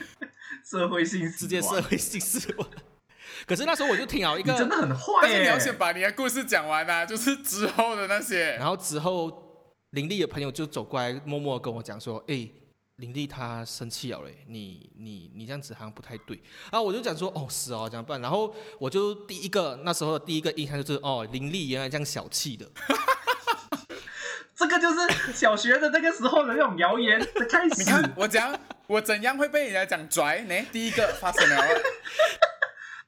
[0.62, 2.68] 社会性死直接社会性死亡。
[3.44, 5.20] 可是那时候我就听了一个，你真的很坏耶！
[5.22, 8.52] 但是你要先把你的故事讲完啊，就是之后的那些。
[8.58, 12.48] 然后之后，林丽的朋友就走过来，默默跟我讲说：“哎，
[12.96, 16.36] 林丽她生气了嘞，你你你这样子好像不太对。”
[16.70, 22.66] 然后我就讲说：“哦，是哦，怎么办？”然后我就第一个那时候的第一个印象就是：哦，林丽原来这样小气的。
[24.56, 27.74] 这个就是小学的那个时候的那种谣言的开始。
[27.76, 30.54] 你看我怎样，我怎样会被人家讲拽呢？
[30.72, 31.62] 第一个发生了，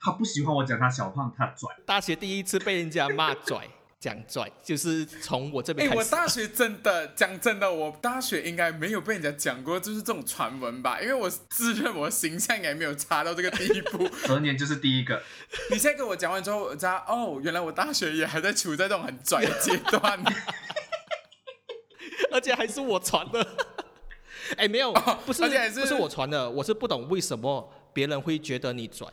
[0.01, 1.69] 他不喜欢我讲他小胖，他拽。
[1.85, 5.99] 大学第一次被人家骂拽，讲拽，就是从我这哎、边开始。
[5.99, 14.09] 我大学真的讲真的，我大学应该没有被人家讲过，就是这种传闻吧，因为我自认我形象也没有差到这个地步。
[14.27, 15.21] 何年就是第一个，
[15.71, 20.23] 你现在跟我讲完之后，我知道哦，原来我大学也还在处在这种很拽的阶段。
[22.31, 23.47] 而且还是我传的。
[24.57, 24.93] 哎，没有，
[25.27, 29.07] 不是，而且还是不是我传的，我是不懂为什么别人会觉得你拽，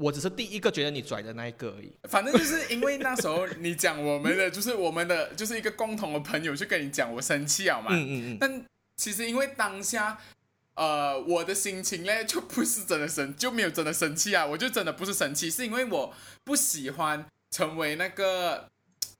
[0.00, 1.92] 我只是第一个觉得你拽的那一个而已。
[2.08, 7.88] 反正就是因为那时候你讲我们的，就是我们的， 就是一个共同的朋友去跟你讲我生气了嘛。
[7.90, 8.64] 嗯嗯嗯，但
[8.96, 10.18] 其实因为当下，
[10.74, 18.70] 呃，我的心情呢 就不是真的生，就没有真的生气啊，我就真的不是生气，是因为我不喜欢成为那个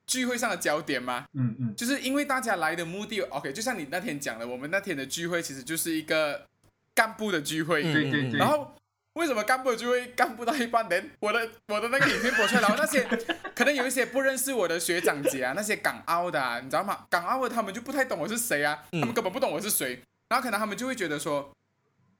[0.07, 1.27] 聚会上的焦点嘛。
[1.35, 6.47] 嗯嗯，就是因为大家来的目的，OK，就像你那天讲的，我们那天的聚会其实就是一个
[6.95, 8.39] 干部的聚会，嗯对对对。
[8.39, 8.75] 然后
[9.15, 13.03] 为什么干部的聚会干不到一半，连我的我的那个影片播出来，然后那些
[13.55, 17.07] 可能有一些不认识我的学长姐啊，那些港澳的、啊，你知道吗？
[17.11, 21.51] 港澳的他们就不太懂我是谁啊，嗯他们根本不懂我是谁，然后可能他们就会觉得说，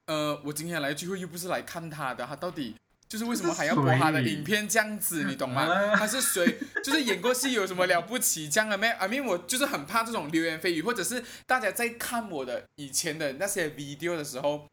[0.07, 2.75] 呃，我今天来聚会又不是来看他的，他到底。
[3.07, 5.63] 就是为什么还要播他的影片这样子，你懂吗？
[5.63, 6.57] 啊 他是谁？
[6.81, 14.65] 就是演过戏有什么了不起这样的没？I mean，我就是很怕这种流言蜚语，或者是大家在看我的以前的那些 video 的时候，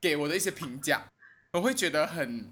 [0.00, 1.04] 给我的一些评价，
[1.52, 2.46] 我会觉得很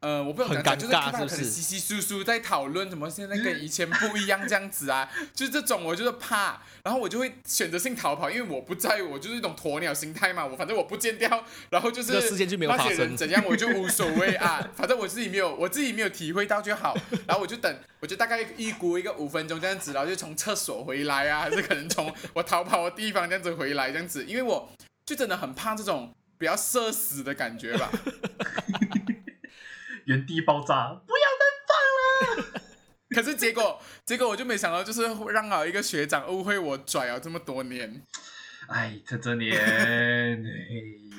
[0.00, 1.36] 呃，我不懂很讲讲，就是尴尬看到可能是？
[1.36, 12.98] 不是稀稀疏疏在讨论什么，现在跟以前不一样这样子啊，就是这种我就是怕，然后我就会选择性逃跑，因为我不在乎，我就是一种鸵鸟心态嘛，我反正我不见掉，然后就是事件就没有那些发生。
[12.98, 24.70] 人怎样我就无所谓啊， 反正我自己没有我自己没有体会到就好，然后我就等，我就大概预估一个五分钟这样子，然后就从厕所回来啊，还是可能从我逃跑的地方这样子回来这样子，因为我
[25.04, 27.90] 就真的很怕这种比较社死的感觉吧。
[30.06, 31.76] 原地爆炸，不要再放
[32.54, 32.62] 了
[33.14, 38.02] 可是结果，结果我就没想到，就是让好一个学长误会我拽了这么多年。
[38.68, 40.36] 哎，这这年，哎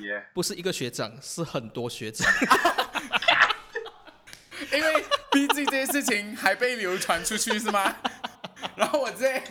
[0.08, 2.28] 呀，不是一个学长，是很多学长。
[4.72, 7.96] 因为毕竟这件事情还被流传出去是吗？
[8.76, 9.42] 然后我这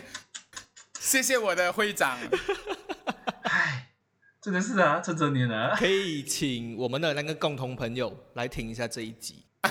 [0.99, 2.17] 谢谢我的会长，
[3.43, 3.78] 哎，
[4.41, 9.45] 真的是啊，这这年啊，可以请我们的那个共同朋友来听一下这一集。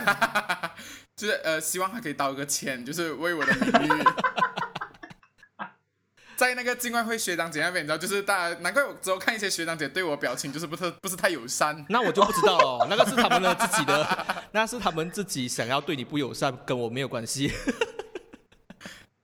[1.16, 4.04] 就是呃，希望他可以道个歉，就是为我的名誉。
[6.36, 11.84] 在那个境外会学长姐那边，你知道，就是大家难怪我之后看一些学长姐对我表情就是不特不是太友善。
[11.88, 17.50] 那我就不知道了， 那个是他们的自己的，那是他们自己想要对你不友善，跟我没有关系。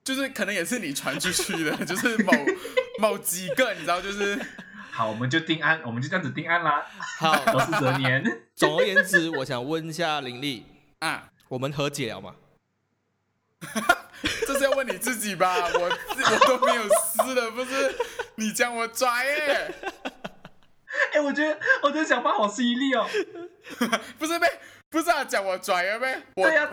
[0.03, 2.33] 就是可能也是你传出去的，就是某
[2.99, 4.41] 某几个，你知道，就是
[4.95, 6.87] 好，我们就定案，我们就这样子定案啦，
[7.19, 8.23] 好，我是蛇年。
[8.55, 10.65] 总而言之，我想问一下林立，
[11.01, 12.37] 啊，我们和解了吗？
[14.47, 17.93] 这是要问你自己吧， 我自我都没有事了，不是？
[18.37, 19.75] 你讲我拽耶、
[21.15, 23.05] 哎，我觉得，我觉得小胖好犀利哦。
[24.17, 26.71] 不是呗，不是啊，讲我拽了呗，我对呀、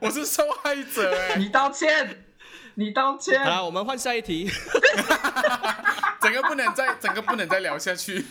[0.00, 2.25] 我是受害者哎、你道歉，
[2.78, 3.50] 你道歉好。
[3.50, 4.50] 了，我们换下一题。
[6.20, 8.24] 整个不能再整个不能再聊下去。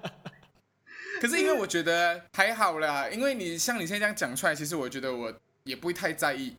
[1.20, 5.32] 可是因为我觉得还好啦，因为你像你现在这样讲出来，其实我觉得我
[5.64, 6.54] 也不会太在意。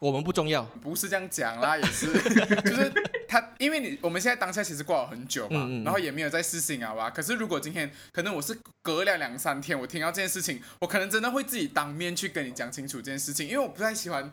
[0.00, 2.06] 我们不重要，不是这样讲啦，也是，
[2.62, 2.92] 就是
[3.28, 7.08] 他，因为你我们现在当下其实过了很久嘛，嗯嗯嗯然后也没有在私信啊吧。
[7.08, 14.28] 可是如果今天可能我是隔了两三天，我听到这件事情，我可能真的会自己当面去跟你讲清楚这件事情，因为我不太喜欢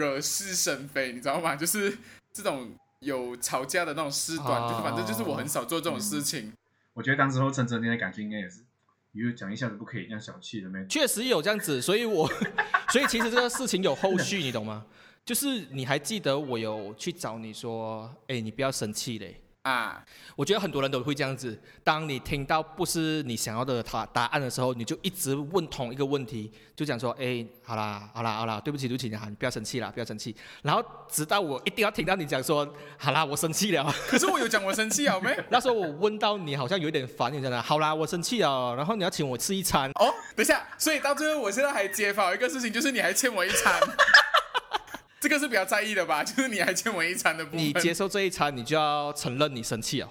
[0.00, 1.54] 惹是生非，你知道吗？
[1.54, 1.96] 就是
[2.32, 6.52] 这种有吵架的那种事端，哦就是反正就是我很少做这种事情。
[6.94, 8.64] 我觉得当时候陈哲年的感觉应该也是，
[9.12, 10.84] 你就讲一下子不可以这样小气的咩？
[10.88, 12.28] 确实有这样子，所以我，
[12.90, 14.84] 所以其实这个事情有后续，你懂吗？
[15.24, 19.40] 就是你还记得我有去找你说，哎，你不要生气嘞。
[19.62, 20.02] 啊，
[20.36, 30.34] 我觉得很多人都会这样子，当你听到不是你想要的答答案的时候，你就一直问同一个问题，就讲说，哎，好啦，好啦，好啦，对不起，对不起，你不要生气啦，不要生气。
[30.62, 33.94] 然后直到我一定要听到你讲说，好啦，我生气了。
[34.08, 35.38] 可是我有讲我生气啊，没？
[35.50, 39.90] 那时候我问到你好像有点烦，你讲的，好啦，我生气了，然后你要请我吃一餐。
[39.96, 43.78] 哦，等一下，所以到最后我现在还揭发一个事情，就是你还欠我一餐。
[45.20, 46.24] 这个是比较在意的吧？
[46.24, 47.60] 就是你还欠我一餐的部分。
[47.60, 50.10] 你接受这一餐，你就要承认你生气了。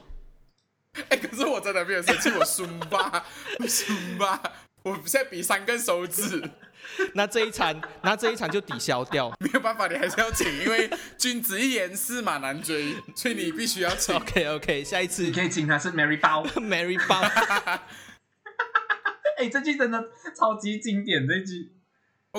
[1.09, 3.25] 哎、可是我真的没有生气，我凶吧，
[3.59, 4.41] 我凶吧，
[4.83, 6.43] 我现在比三根手指，
[7.13, 9.31] 那这一餐，那这一餐就抵消掉。
[9.39, 14.15] 没有办法，你还是要请，因为君子一言驷马难追，所以你必须要请。
[14.15, 16.43] OK OK，下一次你可以请他是 Mary 包。
[16.55, 17.21] Mary 包。
[19.37, 20.03] 哎、这句真的
[20.35, 21.71] 超级经典，这句。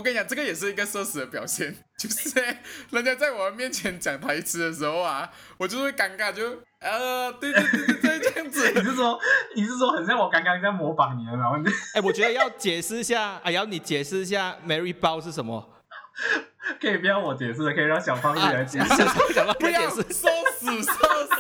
[0.01, 2.41] 我跟你讲，这个也是一个社死的表现， 就是
[2.89, 6.43] 人家在我面前讲台词的时候啊，我就会尴尬，就
[6.81, 8.73] 呃，对对对对对，这样子。
[8.75, 9.21] 你是说
[9.55, 15.69] 你是说很像我刚刚在模仿你的，然后你哎，我觉得要解释一下，哎，要你解释一下 Mary 包是什么？
[16.81, 18.87] 可以不要我解释，可以让小胖自己来解释。
[19.35, 20.15] 小芳不要解释。
[20.15, 20.93] 社死社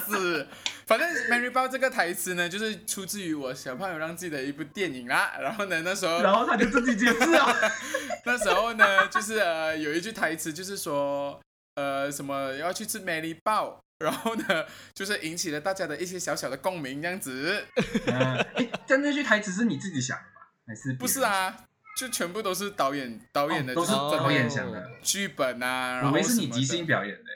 [0.06, 0.46] 死。
[0.90, 5.36] 反正 Mary 包这个台词呢，就是出自于我小胖有让自己的一部电影啦。
[5.40, 7.54] 然后呢，那时候然后他就自己解释啊。
[8.26, 11.40] 那时候呢，就是呃有一句台词，就是说
[11.76, 17.64] 呃什么要去吃 Mary 包，然后呢就是引起了大家的一些小小的共鸣，这样子。
[18.06, 20.40] 嗯，哎，但那句台词是你自己想的吗？
[20.66, 21.22] 还是不是？
[21.22, 21.56] 啊，
[21.96, 24.90] 就全部都是导演导演的，哦都就是导演想的。
[25.04, 27.29] 剧本啊，然我以后为是你即兴表演的。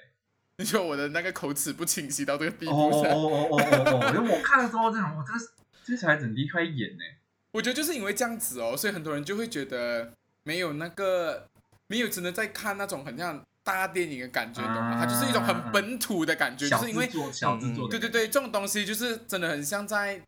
[0.58, 3.02] 你说我的那个口齿不清晰到这个地哦步？
[3.02, 4.12] 哦哦哦哦哦！
[4.14, 5.52] 因为我看的时候，这种，我这个
[5.84, 7.02] 这小孩子很厉害演呢。
[7.52, 10.12] 我觉得就是因为这样子哦，所以很多人就会觉得
[10.44, 11.48] 没有那个
[11.88, 14.92] 没有真的在看那种很像大电影的感觉，懂吗？
[14.92, 17.98] 啊它就是一种很本土的感觉，就是因为小制作的。
[17.98, 20.20] 对对对，这种东西就是真的很像在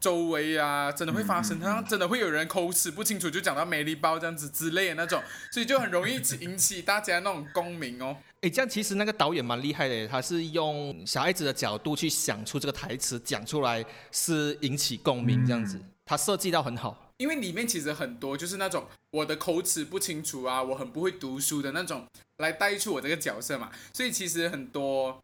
[0.00, 8.16] 周围啊，真的会发生，嗯嗯嗯好像真的会有人口齿不清楚就讲到美丽包这样子之类的那种，所以就很容易引起大家那种共鸣哦。
[8.44, 17.10] 哎，这样其实那个导演蛮厉害的，他是用小孩子的角度去想出这个台词，讲出来是引起共鸣这样子，他设计到很好。
[17.16, 22.04] 因为里面其实很多就是那种我的口齿不清楚啊，我很不会读书的那种
[22.36, 25.18] 来带出我这个角色嘛，所以其实很多。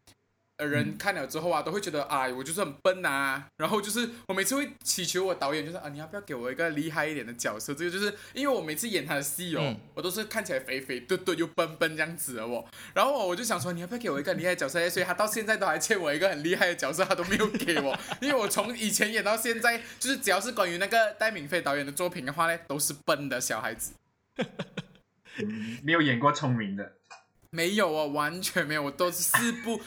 [0.61, 3.43] 呃，人看了之后啊，都会觉得啊，我就是很笨呐。
[3.57, 7.73] 然后就是我每次会祈求我导演，就是啊，你要不要给我一个厉害一点的角色？
[7.73, 12.65] 这个就是因为我每次演他的戏哦，我都是看起来肥肥嘟嘟又笨笨这样子的哦。
[12.93, 14.91] 然后我就想说，你要不要给我一个厉害的角色？
[14.91, 17.99] 所以他到现在都还欠我一个很厉害的角色，他都没有给我。
[18.21, 23.93] 因为我从以前演到现在，就是只要是关于那个戴敏飞导演的作品的话呢，都是笨的小孩子，
[25.83, 26.93] 没有演过聪明的，
[27.51, 29.81] 没有哦，完全没有，我都是四部。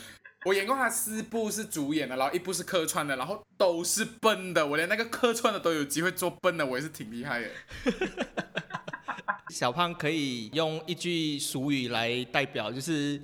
[0.45, 4.65] 我演过他四部是主演的，然后一部是客串的，然后都是笨的。
[4.65, 7.49] 我连那个客串的都有机会做笨的，我也是挺厉害的。
[9.49, 13.21] 小胖可以用一句俗语来代表，就是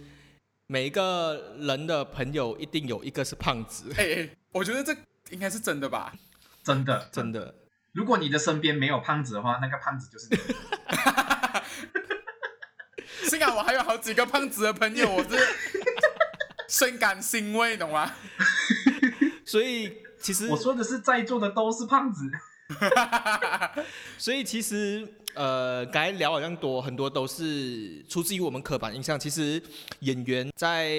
[0.68, 3.92] 每一个人的朋友一定有一个是胖子。
[4.00, 4.96] 哎哎，我觉得这
[5.32, 6.14] 应该是真的吧？
[6.64, 7.56] 真的，真的。
[7.92, 10.38] 如果你的身边没有胖子的话，那个胖子就是你。
[13.28, 15.30] 幸好我还有好几个胖子的朋友，我是。
[16.70, 18.10] 深感欣慰，懂吗？
[19.44, 19.92] 所以
[20.22, 22.30] 其实我说的是在座的都是胖子，
[24.18, 29.20] 所以其实呃，刚才聊好像多很多都是出自于我们刻板印象。
[29.20, 29.62] 其实
[30.02, 30.90] 演员在。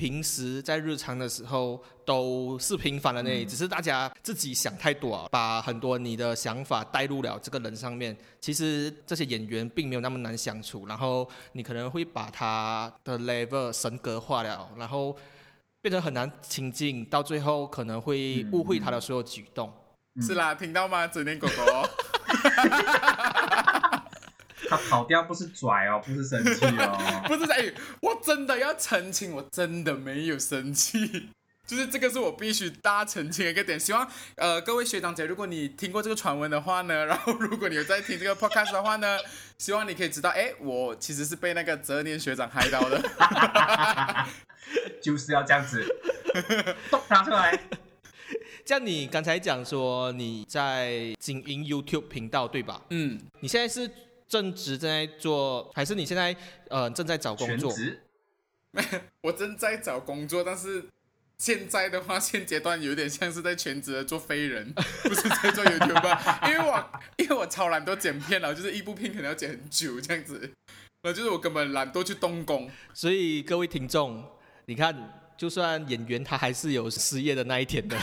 [0.00, 8.16] 平时在日常的时候都是平凡的那，只是大家自己想太多啊，把很多你的想法带入了这个人上面。
[8.40, 15.14] 其实这些演员并没有那么难相处，然后你可能会把他的 level 神格化了，然后
[15.82, 19.70] 变得很难亲近，到最后可能会误会他的所有举动。
[20.22, 21.86] 是啦，听到吗，子念狗狗？
[24.70, 26.96] 他跑掉不是拽哦，不是生气哦，
[27.26, 31.28] 不是哎，我真的要澄清，我真的没有生气，
[31.66, 33.78] 就是这个是我必须大澄清的一个点。
[33.78, 39.18] 希望呃各位学长姐，如果你听过这个传闻的话呢， 然后如果你有在听这个 podcast 的话呢，
[39.58, 43.02] 希望你可以知道，哎，我其实是被那个哲念学长害到的，
[45.02, 45.84] 就是要这样子，
[46.92, 47.58] 都拿出来。
[48.64, 52.80] 像你刚才讲说你在经营 YouTube 频道对吧？
[52.90, 53.90] 嗯，你现在是。
[54.30, 56.34] 正职正在做，还是你现在
[56.68, 57.74] 呃正在找工作？
[59.22, 60.84] 我正在找工作，但是
[61.36, 64.72] 现在的话，现阶段有点像是在全职的做飞人，
[65.02, 70.48] 不是在做 YouTube，因为我因为我超懒惰剪片了，就是一部片可能要剪很久这样子，
[71.02, 72.70] 那就是我根本懒惰去动工。
[72.94, 74.24] 所以各位听众，
[74.66, 74.94] 你看，
[75.36, 77.98] 就算演员他还是有失业的那一天的，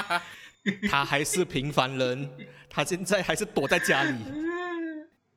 [0.88, 2.30] 他还是平凡人，
[2.70, 4.16] 他现在还是躲在家里。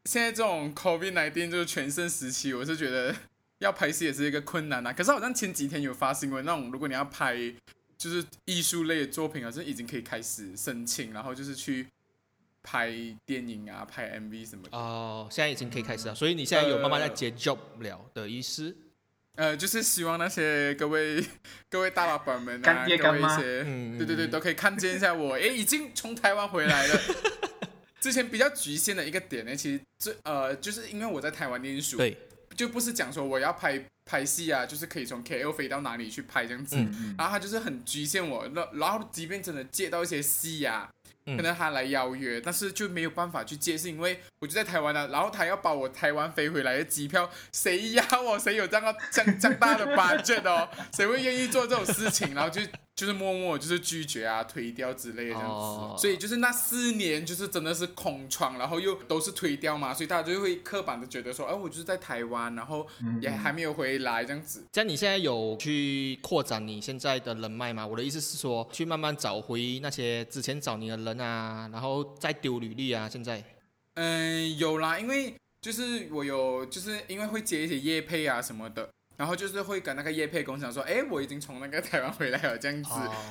[0.06, 3.16] 现在这种 COVID nineteen 就是全盛时期，我是觉得
[3.60, 4.91] 要拍戏也是一个困难啊。
[4.91, 7.36] 可是好像前几天有发新闻，那种如果你要拍
[7.97, 11.88] 就是艺术类的作品，好像已经可以开始申请，然后就是去
[12.64, 12.91] 拍
[13.26, 14.76] 电影啊、拍 MV 什么的。
[14.76, 18.76] 哦，现在已经可以开始了，所以你现在有慢慢在接 job 了的意思？
[19.36, 21.24] 呃，就是希望那些各位
[21.70, 23.64] 各位大老板们啊，各位一些，
[23.97, 26.99] 对对对，都可以看见一下我，哎，已经从台湾回来了。
[28.02, 32.18] 之前比较局限的一个点呢，其实这呃，就是因为我在台湾念书，对，
[32.58, 36.76] 就不是讲说我要拍拍戏啊，就是可以从 KL 飞到哪里去拍这样子，
[37.18, 40.89] 然后他就是很局限我，那然后即便真的接到一些戏啊。
[41.24, 45.08] 可能他来邀约，但是就没有办法去接，是因为我就在台湾了。
[45.10, 48.39] 然后他要把我台湾飞回来的机票，谁要我？
[48.39, 50.68] 谁有这样这样这样大的 budget 哦？
[50.91, 52.34] 谁会愿意做这种事情？
[52.34, 52.60] 然后就
[52.95, 56.01] 就是默默就是拒绝啊，推掉之类的这样子。
[56.01, 62.85] 所以就是那四年就是真的是空窗，然后又都是推掉嘛，所以大家就会刻板的觉得说，哎，我就是在台湾，然后
[63.21, 64.65] 也还没有回来这样子。
[64.73, 67.87] 像你现在有去扩展你现在的人脉吗？
[67.87, 71.11] 我的意思是说，去慢慢找回那些之前找你的人。
[71.21, 73.07] 啊，然后再丢履历啊！
[73.07, 73.43] 现在，
[73.93, 82.89] 嗯，有啦，因为就是我有，就是因为会接一些业配啊什么的，然后就是会跟那个业配工厂说，哎，我已经从那个台湾回来了，这样子，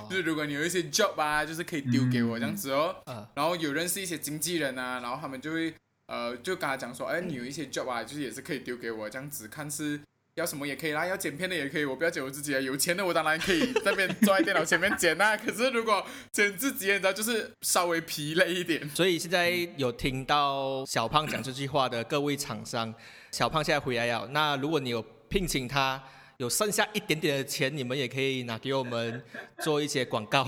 [0.09, 2.97] 就是如果你有一些 job 啊，就是可以丢给我这样子哦。
[3.35, 5.75] 然后有认识一些经纪人啊，然后他们就会
[6.07, 10.01] 呃，就跟他讲说，哎，你有一些 job 啊，就是也是可以丢给我这样子，看是。
[10.37, 12.61] 要什么也可以啦，要剪片的也可以，我不要剪我自己啊。
[12.61, 15.37] 有钱的我当然可以那边坐在电脑前面剪啦。
[15.37, 18.89] 可是如果剪自己，你知道就是稍微疲累一点。
[18.95, 22.95] 所以现在有听到小胖讲这句话的各位厂商，
[23.33, 24.29] 小胖现在回来了。
[24.29, 26.03] 那如果你有聘请他，
[26.37, 29.25] 有剩下一点点的钱，你们也可以拿给我们
[29.61, 30.47] 做一些广告。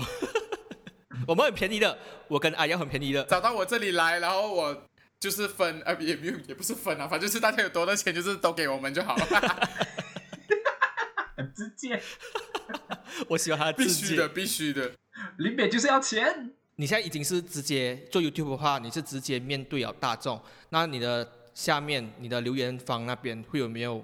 [1.27, 4.83] 我们很便宜的，我跟阿瑶很便宜的，找到我这里来，然后我。
[5.23, 9.23] 就是分啊，也没有，也不是分啊，反正就是大家有多的钱，就是都给我们就好了。
[11.37, 11.97] 很直接，
[13.29, 14.91] 我喜欢他必须的，必须的，
[15.37, 16.51] 林北就是要钱。
[16.75, 24.03] 你现在已经是直接做 YouTube 的话，你是直接面对了大众，那你的下面你的留言方那边会有没有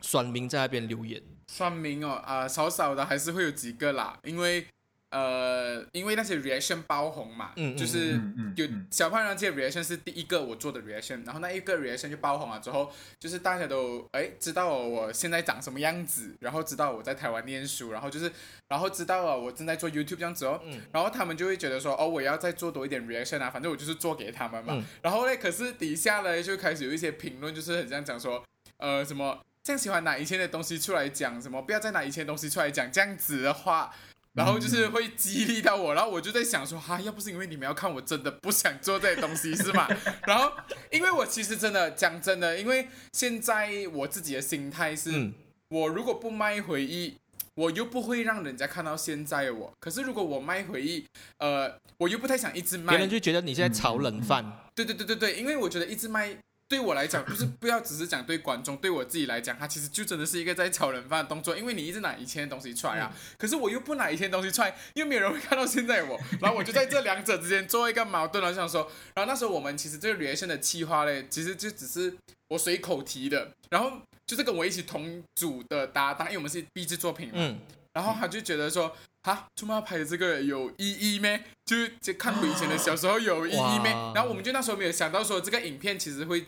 [0.00, 1.22] 酸民在那边留言？
[1.48, 4.66] 算命哦，啊、少少的还是会有几个啦，因为
[5.10, 18.30] 呃，因为那些 reaction 爆红嘛，嗯嗯就是嗯嗯有嗯小胖人这 reaction 是第一个我做的 reaction，然后那一个 reaction 就爆红了之后，就是大家都哎知道我现在长什么样子，然后知道我在台湾念书，然后就是
[18.68, 28.44] 然后知道了我正在做 YouTube 这样子哦，嗯然后他们就会觉得说哦我要再做多一点 reaction 啊，反正我就是做给他们嘛，嗯然后呢，可是底下呢就开始有一些评论，就是很像讲说
[28.76, 29.40] 呃什么。
[29.68, 33.94] 这样喜欢拿以前的东西出来讲，什么不要再拿以前的东西出来讲，这样子的话，
[34.32, 39.86] 然后就是会激励到我，然后我就在想说，哈、要不是因为你们要看，我真的不想做这些东西，是吗？
[40.26, 40.50] 然后，
[40.90, 45.34] 因为我其实真的讲真的，因为现在我自己的心态是，嗯
[45.68, 47.18] 我如果不卖回忆，
[47.54, 49.70] 我又不会让人家看到现在的我。
[49.78, 51.04] 可是如果我卖回忆，
[51.40, 54.64] 呃，我又不太想一直卖别人，就觉得你现在炒冷饭。
[54.74, 56.34] 对对对对对，因为我觉得一直卖
[56.68, 68.82] 对我来讲，不是不要只是讲对观众，对我自己来讲，它其实就真的是一个在炒人饭的动作，因为你一直拿以前的东西出来啊，可是我又不拿以前的东西出来，因为没有人会看到现在我，然后我就在这两者之间做一个矛盾了，就想说，
[69.14, 72.14] 然后那时候我们其实这个 reaction 的企划嘞，其实就只是
[72.48, 73.90] 我随口提的，然后
[74.26, 77.58] 就是跟我一起同组的搭档，因为我们是 B 制作品嘛，嗯，
[77.94, 81.42] 然后他就觉得说，哈，怎么要拍的这个有意义咩？
[81.64, 83.90] 就就看回以前的小时候有意义咩？
[84.14, 86.46] 然后我们就那时候没有想到说这个影片其实会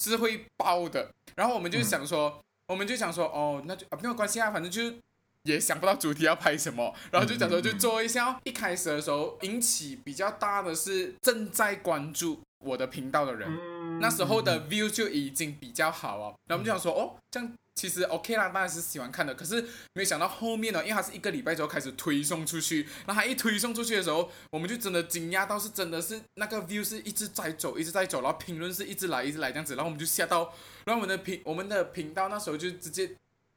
[0.00, 4.96] 是会爆的，然后我们就想说，我们就想说，哦，那就啊没有关系啊，反正就是。
[5.44, 8.36] 也想不到主题要拍什么，然后就想说就做一下哦。
[8.44, 19.34] 一开始的时候引起比较大的是正在关注我的频道的人，嗯那时候的 view 就已经比较好哦，然后我们就想说，哦，这样其实 OK 啦，当然是喜欢看的。
[19.34, 19.62] 可是
[19.94, 30.52] 没有想到后面呢，因为它是一个礼拜之后开始推送出去，然后它一推送出去的时候，我们就真的惊讶到是真的是那个 view 是一直在走，一直在走，然后评论是一直来一直来这样子，然后我们就吓到，
[30.84, 33.10] 然后我们的频我们的频道那时候就直接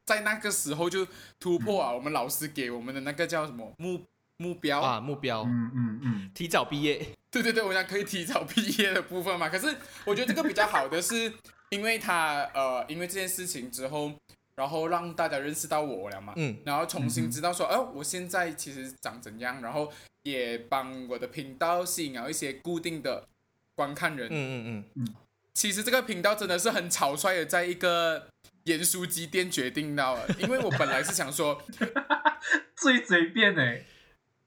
[0.05, 1.05] 在那个时候就
[1.39, 4.05] 突破啊，我们老师给我们的那个叫什么目
[4.37, 7.05] 目标啊，目标嗯嗯嗯，提早毕业。
[7.29, 9.49] 对对对，我想可以提早毕业的部分嘛。
[9.49, 11.33] 可是我觉得这个比较好的是，
[11.73, 14.11] 因为他呃，因为这件事情之后，
[14.55, 16.57] 然后让大家认识到我了嘛，嗯。
[16.63, 23.27] 然后重新知道说，哦、我现在其实长怎样，然后也帮我的频道吸引了一些固定的
[23.73, 24.27] 观看人。
[24.29, 25.15] 嗯嗯嗯。
[25.53, 28.27] 其实这个频道真的是很草率的，在一个
[28.63, 31.61] 盐酥鸡店决定到了，因为我本来是想说，
[32.75, 33.85] 最随便哎，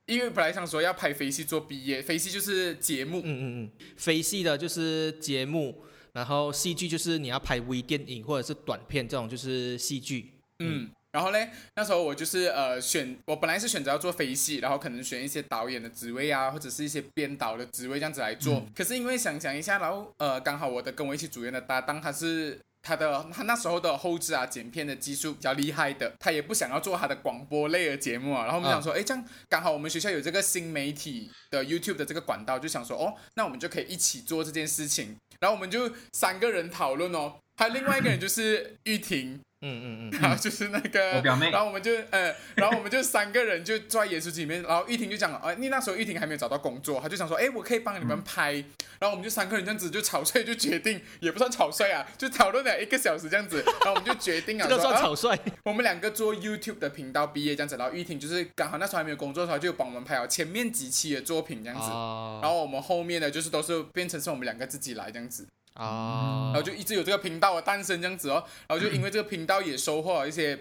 [0.07, 3.20] 因为本来想说要拍飞戏做毕业，飞戏就是节目。
[3.20, 3.64] 嗯，嗯嗯。
[3.64, 5.85] 嗯，非戏的就是节目，
[6.17, 10.33] 然后戏剧就是你要拍微电影或者是短片这种就是戏剧。
[10.61, 18.55] 嗯，然后嘞，那时候我就是呃选，我本来是选择要做飞戏，然后可能选一些导演的职位啊，或者是一些编导的职位这样子来做。
[18.55, 22.59] 嗯可是因为想想一下，然后呃刚好我的跟我一起主演的搭档他是。
[22.87, 28.45] 他的他那时候的后置啊、剪片的技术比较厉害的，他也不想要做他的广播类的节目啊。
[28.45, 35.16] 然后我们想说，哎、这样刚好我们学校有这个新媒体的 YouTube 的这个管道，就想说，哦，那我们就可以一起做这件事情。
[35.41, 41.51] 然后我们就三个人讨论哦，还有另外一个人就是玉婷，嗯嗯嗯，然后就是那个我表妹。
[41.51, 48.53] 然后我们就呃，然后我们就三个人就坐在演出机里面，然后玉婷就讲，呃，因为那时候玉婷还没有找到工作，她就想说，哎，我可以帮你们拍，
[48.99, 55.53] 然后我们就三个人这样子就草率就决定，也不算草率啊，就讨论了一个小时这样子，然后我们就决定啊， 这个说啊算草率。
[55.65, 65.47] 我们两个做 YouTube 的频道毕业这样子，然后玉婷就是刚好那时候还没有工作的时候，就帮我们拍好前面几期的作品这样子，啊然后我们后面的就是都是变成是我们两个自己来这样子。
[65.77, 70.59] 啊然后就一直有这个频道的诞生这样子哦，然后就因为这个频道也收获了一些，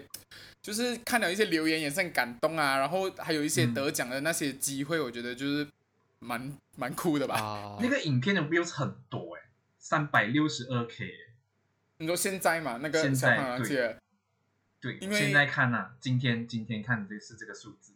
[0.62, 5.66] 就是看了一些留言也是很感动啊，然后还有一些嗯得奖的那些机会，我觉得就是
[6.18, 7.34] 蛮蛮酷的吧。
[7.36, 7.78] 啊。
[7.80, 9.42] 那个影片的 views 很多哎，
[9.78, 11.10] 三百六十二 K，
[11.98, 13.98] 你说现在嘛，那个现在小胖对姐，
[14.80, 17.94] 对，因为现在看呐，今天今天看的这是这个数字，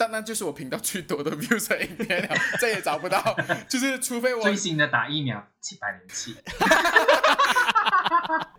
[0.00, 3.36] 但那就是我频道最多的 views 的影片了，再也找不到，
[3.68, 6.34] 就是除非我最新的打疫苗七百零七。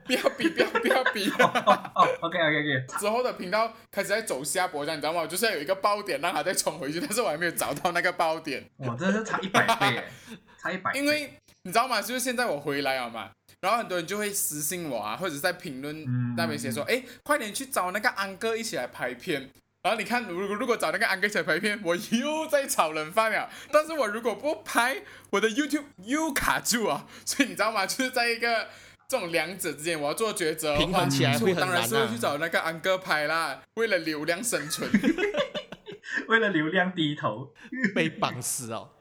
[0.05, 1.31] 不要比，不要不要比。
[1.31, 5.21] 哦，OK OK OK，之后的频道开始在走下坡，这样你知道吗？
[5.21, 8.63] 我就是要有一个爆点让它再冲回去，但是我还没有找到那个爆点。
[8.77, 10.03] 我，真的是差一百倍哎，
[10.61, 10.99] 差一百倍。
[10.99, 11.33] 因为
[11.63, 11.99] 你知道吗？
[11.99, 13.31] 就是现在我回来了嘛，
[13.61, 19.49] 然后很多人就会私信我啊，或者是在评论嗯那边写说，哎、快点去找那个安哥一起来拍片。
[19.83, 23.49] 然后你看，如果如果找那个安哥一起来拍片，我又在炒冷饭了。
[23.71, 25.01] 但是我如果不拍，
[25.31, 27.07] 我的 YouTube 又卡住啊。
[27.25, 27.85] 所以你知道吗？
[27.87, 28.67] 就是在一个
[29.07, 30.77] 这种两者之间，我要做抉择。
[30.77, 34.89] 平衡起来会很我当然是会去找那个安哥拍啦，为了流量生存。
[36.27, 37.53] 为了流量低头，
[37.95, 38.91] 被绑死哦。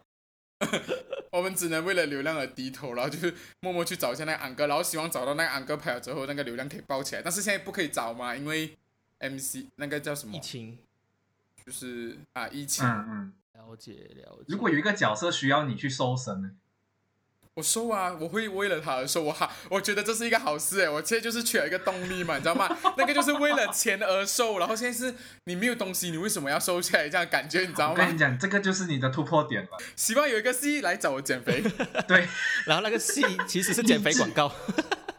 [1.32, 7.22] 我们只能为了流量而低头，然后就是默默去找一下那个安哥，然后希望找到那个安哥拍了之后，那个流量可以爆起来。
[7.22, 8.76] 但是现在不可以找嘛，因为
[9.20, 10.78] MC 那个叫什么疫，情，
[11.64, 12.84] 就是啊疫情。
[12.84, 13.32] 嗯嗯。
[13.54, 14.44] 了解了解。
[14.48, 16.50] 如果有一个角色需要你去搜身呢？
[17.54, 22.66] 我瘦啊，我会为了他而瘦，我好，我觉得这是一个好事哎，我现在就是缺了一个动力嘛，你知道吗？
[22.96, 25.14] 那个就是为了钱而瘦，然后现在是
[25.44, 27.06] 你没有东西，你为什么要瘦起来？
[27.08, 27.94] 这样感觉你知道吗？
[27.94, 29.68] 我跟你讲，这个就是你的突破点了。
[29.94, 31.60] 希望有一个 C 来找我减肥，
[32.08, 32.26] 对，
[32.66, 34.50] 然后那个戏其实是减肥广告，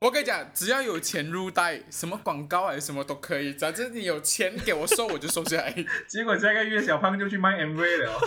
[0.00, 5.74] 我跟你讲，只要有钱入袋，什么广告还是什么都可以，反正你有钱给我收，我就收下来。
[6.06, 8.20] 结果下个月小胖就去卖 MV 了哦，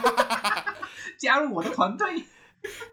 [1.18, 2.24] 加入我的团队。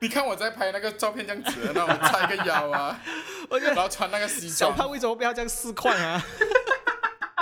[0.02, 3.00] 你看我在拍那个照片这样子，然后我叉一个腰啊，
[3.50, 6.22] 我然后穿那个西装，小胖为什么不要这样四块啊？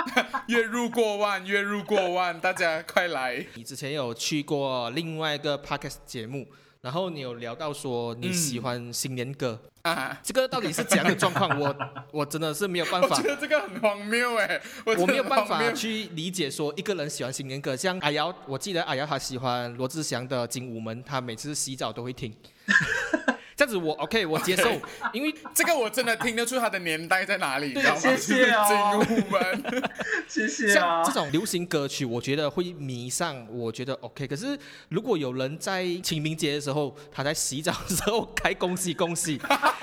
[0.48, 3.44] 月入过万，月入过万，大家快来！
[3.54, 6.46] 你之前有去过另外一个 podcast 节目，
[6.80, 11.48] 然后你有聊到说你喜欢新年歌，啊，这个到底是怎样的状况？
[11.58, 11.74] 我
[12.12, 22.34] 我真的是没有办法我觉，得这个很荒谬哎，我我没有办法去理解说一个人喜欢新年歌，像阿瑶，我记得阿瑶她喜欢罗志祥的《精武门》，她每次洗澡都会听。
[23.60, 24.70] 这样子我 OK， 我接受，
[25.12, 28.00] 因为这个我真的听得出他的年代在哪里，你知道吗？
[28.00, 29.82] 谢谢哦精武门，
[30.26, 31.12] 谢谢啊像这。
[31.12, 34.26] 种流行歌曲，我觉得会迷上，我觉得 OK。
[34.26, 34.58] 可是
[34.88, 39.38] 如果有人在清明节的时候，他在洗澡的时候开恭喜恭喜，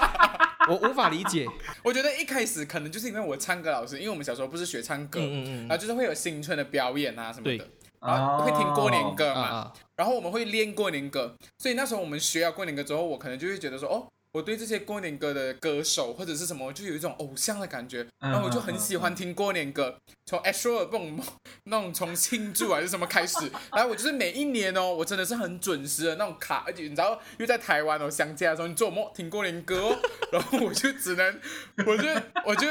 [0.68, 1.46] 我无法理解。
[1.84, 7.68] 我觉得一开始可能就是因为我唱歌老师，因为我们小时候不是学唱歌，嗯嗯嗯然后就是会有新春的表演啊什么的对，
[8.02, 21.20] 然后会听过年歌嘛，啊啊，然后我们会练过年歌，所以那时候我们学了过年歌之后，我可能就会觉得说，哦，我对这些过年歌的歌手或者是什么，就有一种偶像的感觉，嗯然后我就很喜欢听过年歌，从 Astro 那种
[21.64, 29.98] 那种从庆祝还是什么开始， 然后我就是每一年哦，我真的是很准时的那种卡，而且你知道，因为在台湾哦乡下的时候，你做梦听过年歌哦，
[30.32, 31.42] 然后我就只能，
[31.88, 32.08] 我就
[32.46, 32.68] 我就。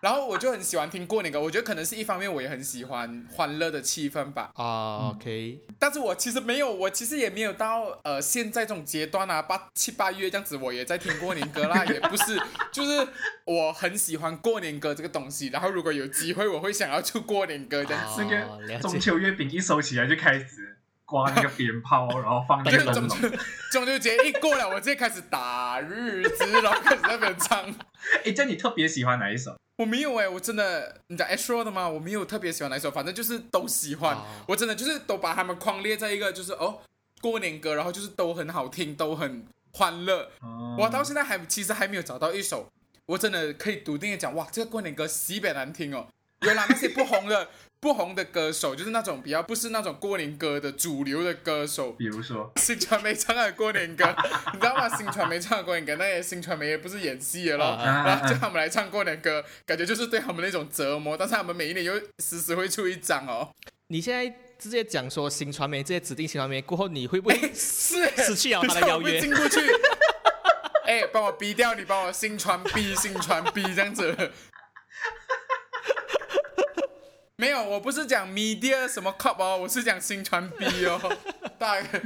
[0.00, 4.50] 然后我就很喜欢听过年歌，我觉得可能是一方面，我也很喜欢欢乐的气氛吧。
[4.54, 12.40] 啊，OK，但是我其实没有，我其实也没有到呃现在这种阶段啊，八七八月这样子，我也在听过年歌啦，也不是，
[12.72, 13.08] 就是
[13.44, 18.24] 我很喜欢过年歌这个东西，然后如果有机会，我会想要出过年歌这样子。
[18.80, 20.77] 中秋月饼一收起来就开始
[21.08, 23.16] 刮那个鞭炮，然后放那个中秋。
[23.72, 27.64] 中秋节一过了，我直接开始打日子，然后开始在那边唱。
[28.26, 29.56] 哎，这你特别喜欢哪一首？
[29.78, 31.88] 我没有哎、我真的，你讲 Astro 的吗？
[31.88, 34.14] 我没有特别喜欢哪一首，反正就是都喜欢。
[34.14, 36.80] 哦我真的就是都把他们框列在一个，就是哦
[37.22, 40.30] 过年歌，然后就是都很好听，都很欢乐。
[40.40, 42.68] 哦我到现在还其实还没有找到一首，
[43.06, 46.06] 我真的可以笃定的讲，哇，这个过年歌西北难听哦。
[46.42, 47.48] 原来那些不红的
[47.80, 54.04] 不红的歌手，就是那种比较不是那种过年歌的主流的歌手，比如说，新传媒唱的过年歌，
[54.52, 54.88] 你知道吗？
[54.96, 61.16] 新传媒唱的过年歌，那些新传媒也不是演戏的咯，啊啊然后叫他们来唱过年歌，感觉就是对他们那种折磨。
[61.16, 63.48] 但是他们每一年又时时会出一张哦，
[63.88, 64.28] 你现在
[64.58, 69.30] 直接讲说新传媒这些指定新传媒过后，你会不会 是失去了他的邀约进？
[69.32, 69.60] 不去。
[70.86, 74.32] 哎，帮我逼掉，你帮我新传逼，新传逼这样子。
[77.40, 81.00] 没有，我不是讲 media 什么 cup 哦，我是讲新传 B 哦。
[81.56, 82.00] 大概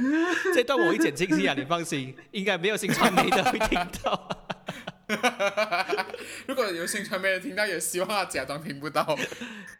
[0.53, 4.29] 这段我会剪进去啊，你放心，应该没有新传媒的会听到。
[6.45, 9.17] 如果有新传媒的听到，也希望他假装听不到。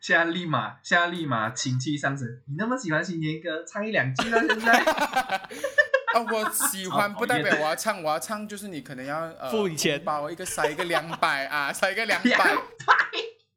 [0.01, 2.27] 现在立马，现在立马情气上升。
[2.47, 4.79] 你那么喜欢新年歌，唱一两句了，现在。
[4.79, 12.55] 啊， 我喜欢不代表我要唱，我要唱就是你可能要呃付你钱把我一个塞一个两百啊，塞一个两两百，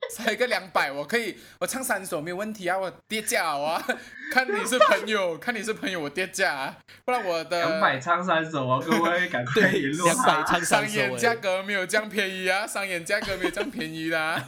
[0.14, 3.82] 塞一个两百，我可以我唱三首没有问题啊，我跌价啊，
[4.32, 10.44] 看你是朋友，看你是朋友我跌价啊，不然我的两百唱三首啊，各位赶快对，联络两百。
[10.44, 14.42] 唱三首商演价哎，格没有这样便宜啊，商演价格没有这样便宜啦、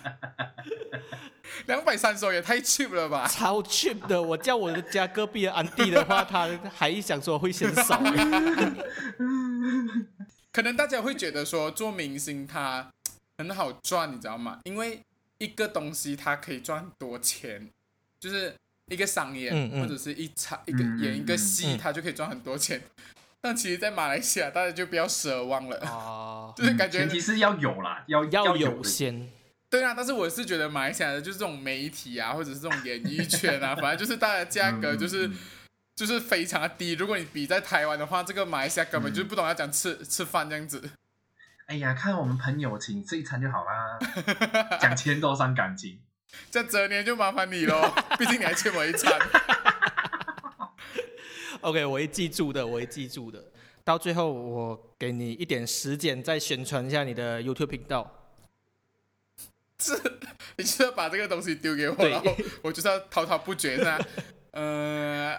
[1.66, 3.26] 两百三首也太 cheap 了吧？
[3.26, 4.20] 超 cheap 的。
[4.20, 8.00] 我叫我的家隔壁的安迪的话，他还想说会嫌少。
[10.52, 12.88] 可能大家会觉得说做明星他
[13.38, 14.58] 很好赚，你知道吗？
[14.64, 15.00] 因为
[15.38, 17.68] 一个东西它可以赚很多钱，
[18.20, 18.54] 就是
[18.90, 22.82] 一个商演、嗯嗯或者是一场一个演一个戏，嗯它就可以赚很多钱。
[23.40, 29.30] 但其实，在马来西亚，大家就不要奢望了，啊， 就是感觉前提是要有啦，要要有有先。
[29.70, 29.94] 对啊。
[29.94, 35.30] 但是我是觉得马来西亚的就是这种媒体啊，或者是这种演艺圈啊， 反正就是大家价格就是。
[35.98, 40.80] 就是非常的低，如果你比在台湾的话，这个马来西亚根本嗯就不懂要讲吃吃饭这样子。
[41.68, 43.98] 哎呀，看我们朋友请吃一餐就好啦，
[44.80, 46.00] 讲钱多伤感情。
[46.50, 49.12] 这折年就麻烦你喽，毕竟你还欠我一餐。
[51.60, 53.52] OK，我会记住的，我会记住的。
[53.84, 58.32] 到最后，我给你一点时间，再宣传一下你的 YouTube 频道。
[59.78, 59.92] 是，
[60.56, 63.98] 你就要把这个东西丢给我，然后我就是要滔滔不绝是吧？
[64.52, 65.38] 呃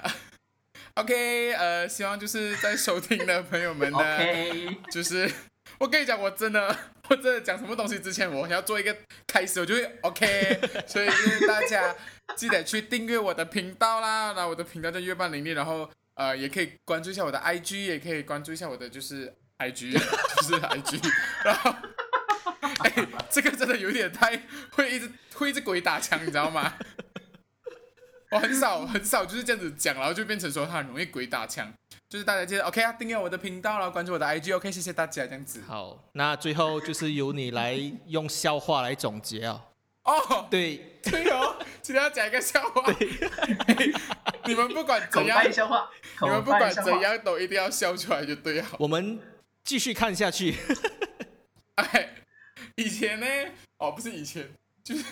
[0.94, 5.32] ，OK，呃，希望就是在收听的朋友们呢 OK，就是
[5.80, 6.78] 我跟你讲，我真的，
[7.10, 10.60] 我真的讲什么东西之前，我要做一个开始，我就会 OK。
[10.86, 11.96] 所以就是大家
[12.36, 21.12] 记得去订阅我的频道啦，然后我的频道叫月半灵力，然后呃也可以关注一下我的 IG，也可以关注一下我的就是 IG，就是 IG，
[21.44, 21.74] 然后。
[22.80, 22.94] 哎，
[23.30, 26.74] 这个真的有点太会一直会一直鬼打墙，你知道吗？
[28.32, 31.72] 我很少 很少就是这样子讲，然后就变成说他很容易鬼打墙。
[32.08, 35.62] 就是大家记得 OK 啊，订阅我的频道，然后关注我的 IG，OK，、谢谢大家这样子。
[35.68, 39.66] 好，那最后就是由你来用笑话来总结啊。
[40.04, 42.84] 哦，对， 对哦，今天要讲一个笑话。
[44.46, 45.88] 你们不管怎样，笑话，
[46.22, 46.74] 你们不管。
[46.74, 48.66] 怎样都一定要笑出来就对了。
[48.80, 49.20] 我们
[49.64, 50.56] 继续看下去。
[51.76, 52.10] 哎，
[52.76, 53.28] 以前呢，
[53.78, 54.50] 哦，不是以前，
[54.84, 55.04] 就是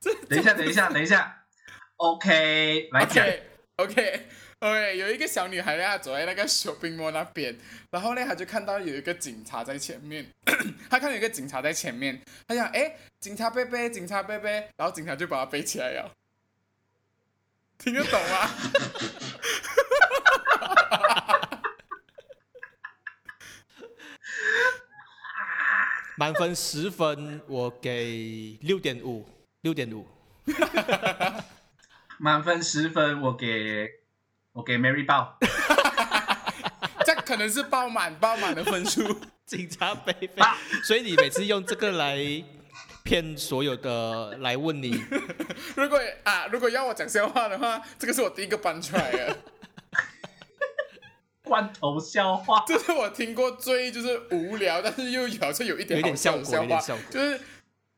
[0.00, 1.39] 这等一下，等一下，等一下。
[2.00, 3.26] OK，来讲。
[3.26, 3.42] OK
[3.76, 4.26] OK
[4.60, 7.54] OK，有一个小女孩呢，她走在那个 shopping mall 那边，
[7.90, 10.26] 然后呢，她就看到有一个警察在前面，
[10.88, 16.10] 她看到有一个警察在前面，她想，哎，警察贝贝，警察贝贝，然后警察就把她背起来了，
[17.76, 18.48] 听得懂吗？
[26.16, 29.28] 满分十分，我给六点五，
[29.60, 30.06] 六点五。
[32.22, 33.88] 满分十分，我给
[34.52, 35.38] 我给 Mary 报。
[37.06, 39.18] 这可能是爆满爆满的分数。
[39.46, 40.54] 警察贝贝啊，
[40.84, 42.18] 所以你每次用这个来
[43.02, 45.02] 骗所有的来问你，
[45.74, 49.38] 如果啊，如果要我讲笑话的话，这个是我第一个搬出来的，
[51.42, 52.62] 罐头笑话。
[52.66, 57.40] 这是我听过最就是无聊，但是又好像有一点好笑的效果有点话就是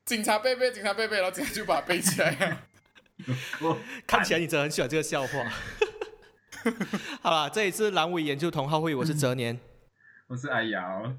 [0.05, 2.59] 警察贝贝，警察贝贝，然后警察就把它背起来了。
[3.61, 5.53] 我 看起来你真的很喜欢这个笑话。
[7.23, 9.59] 好了，这一次阑尾研究同好会，我是哲年，
[10.29, 11.13] 我是阿瑶。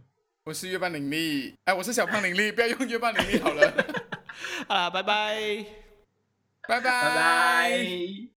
[0.45, 3.73] 我是月半伶俐，哎，我是小胖伶俐，不要用月半伶俐好了，
[4.67, 5.65] 好啦，拜拜。
[6.67, 8.27] 拜拜，拜拜。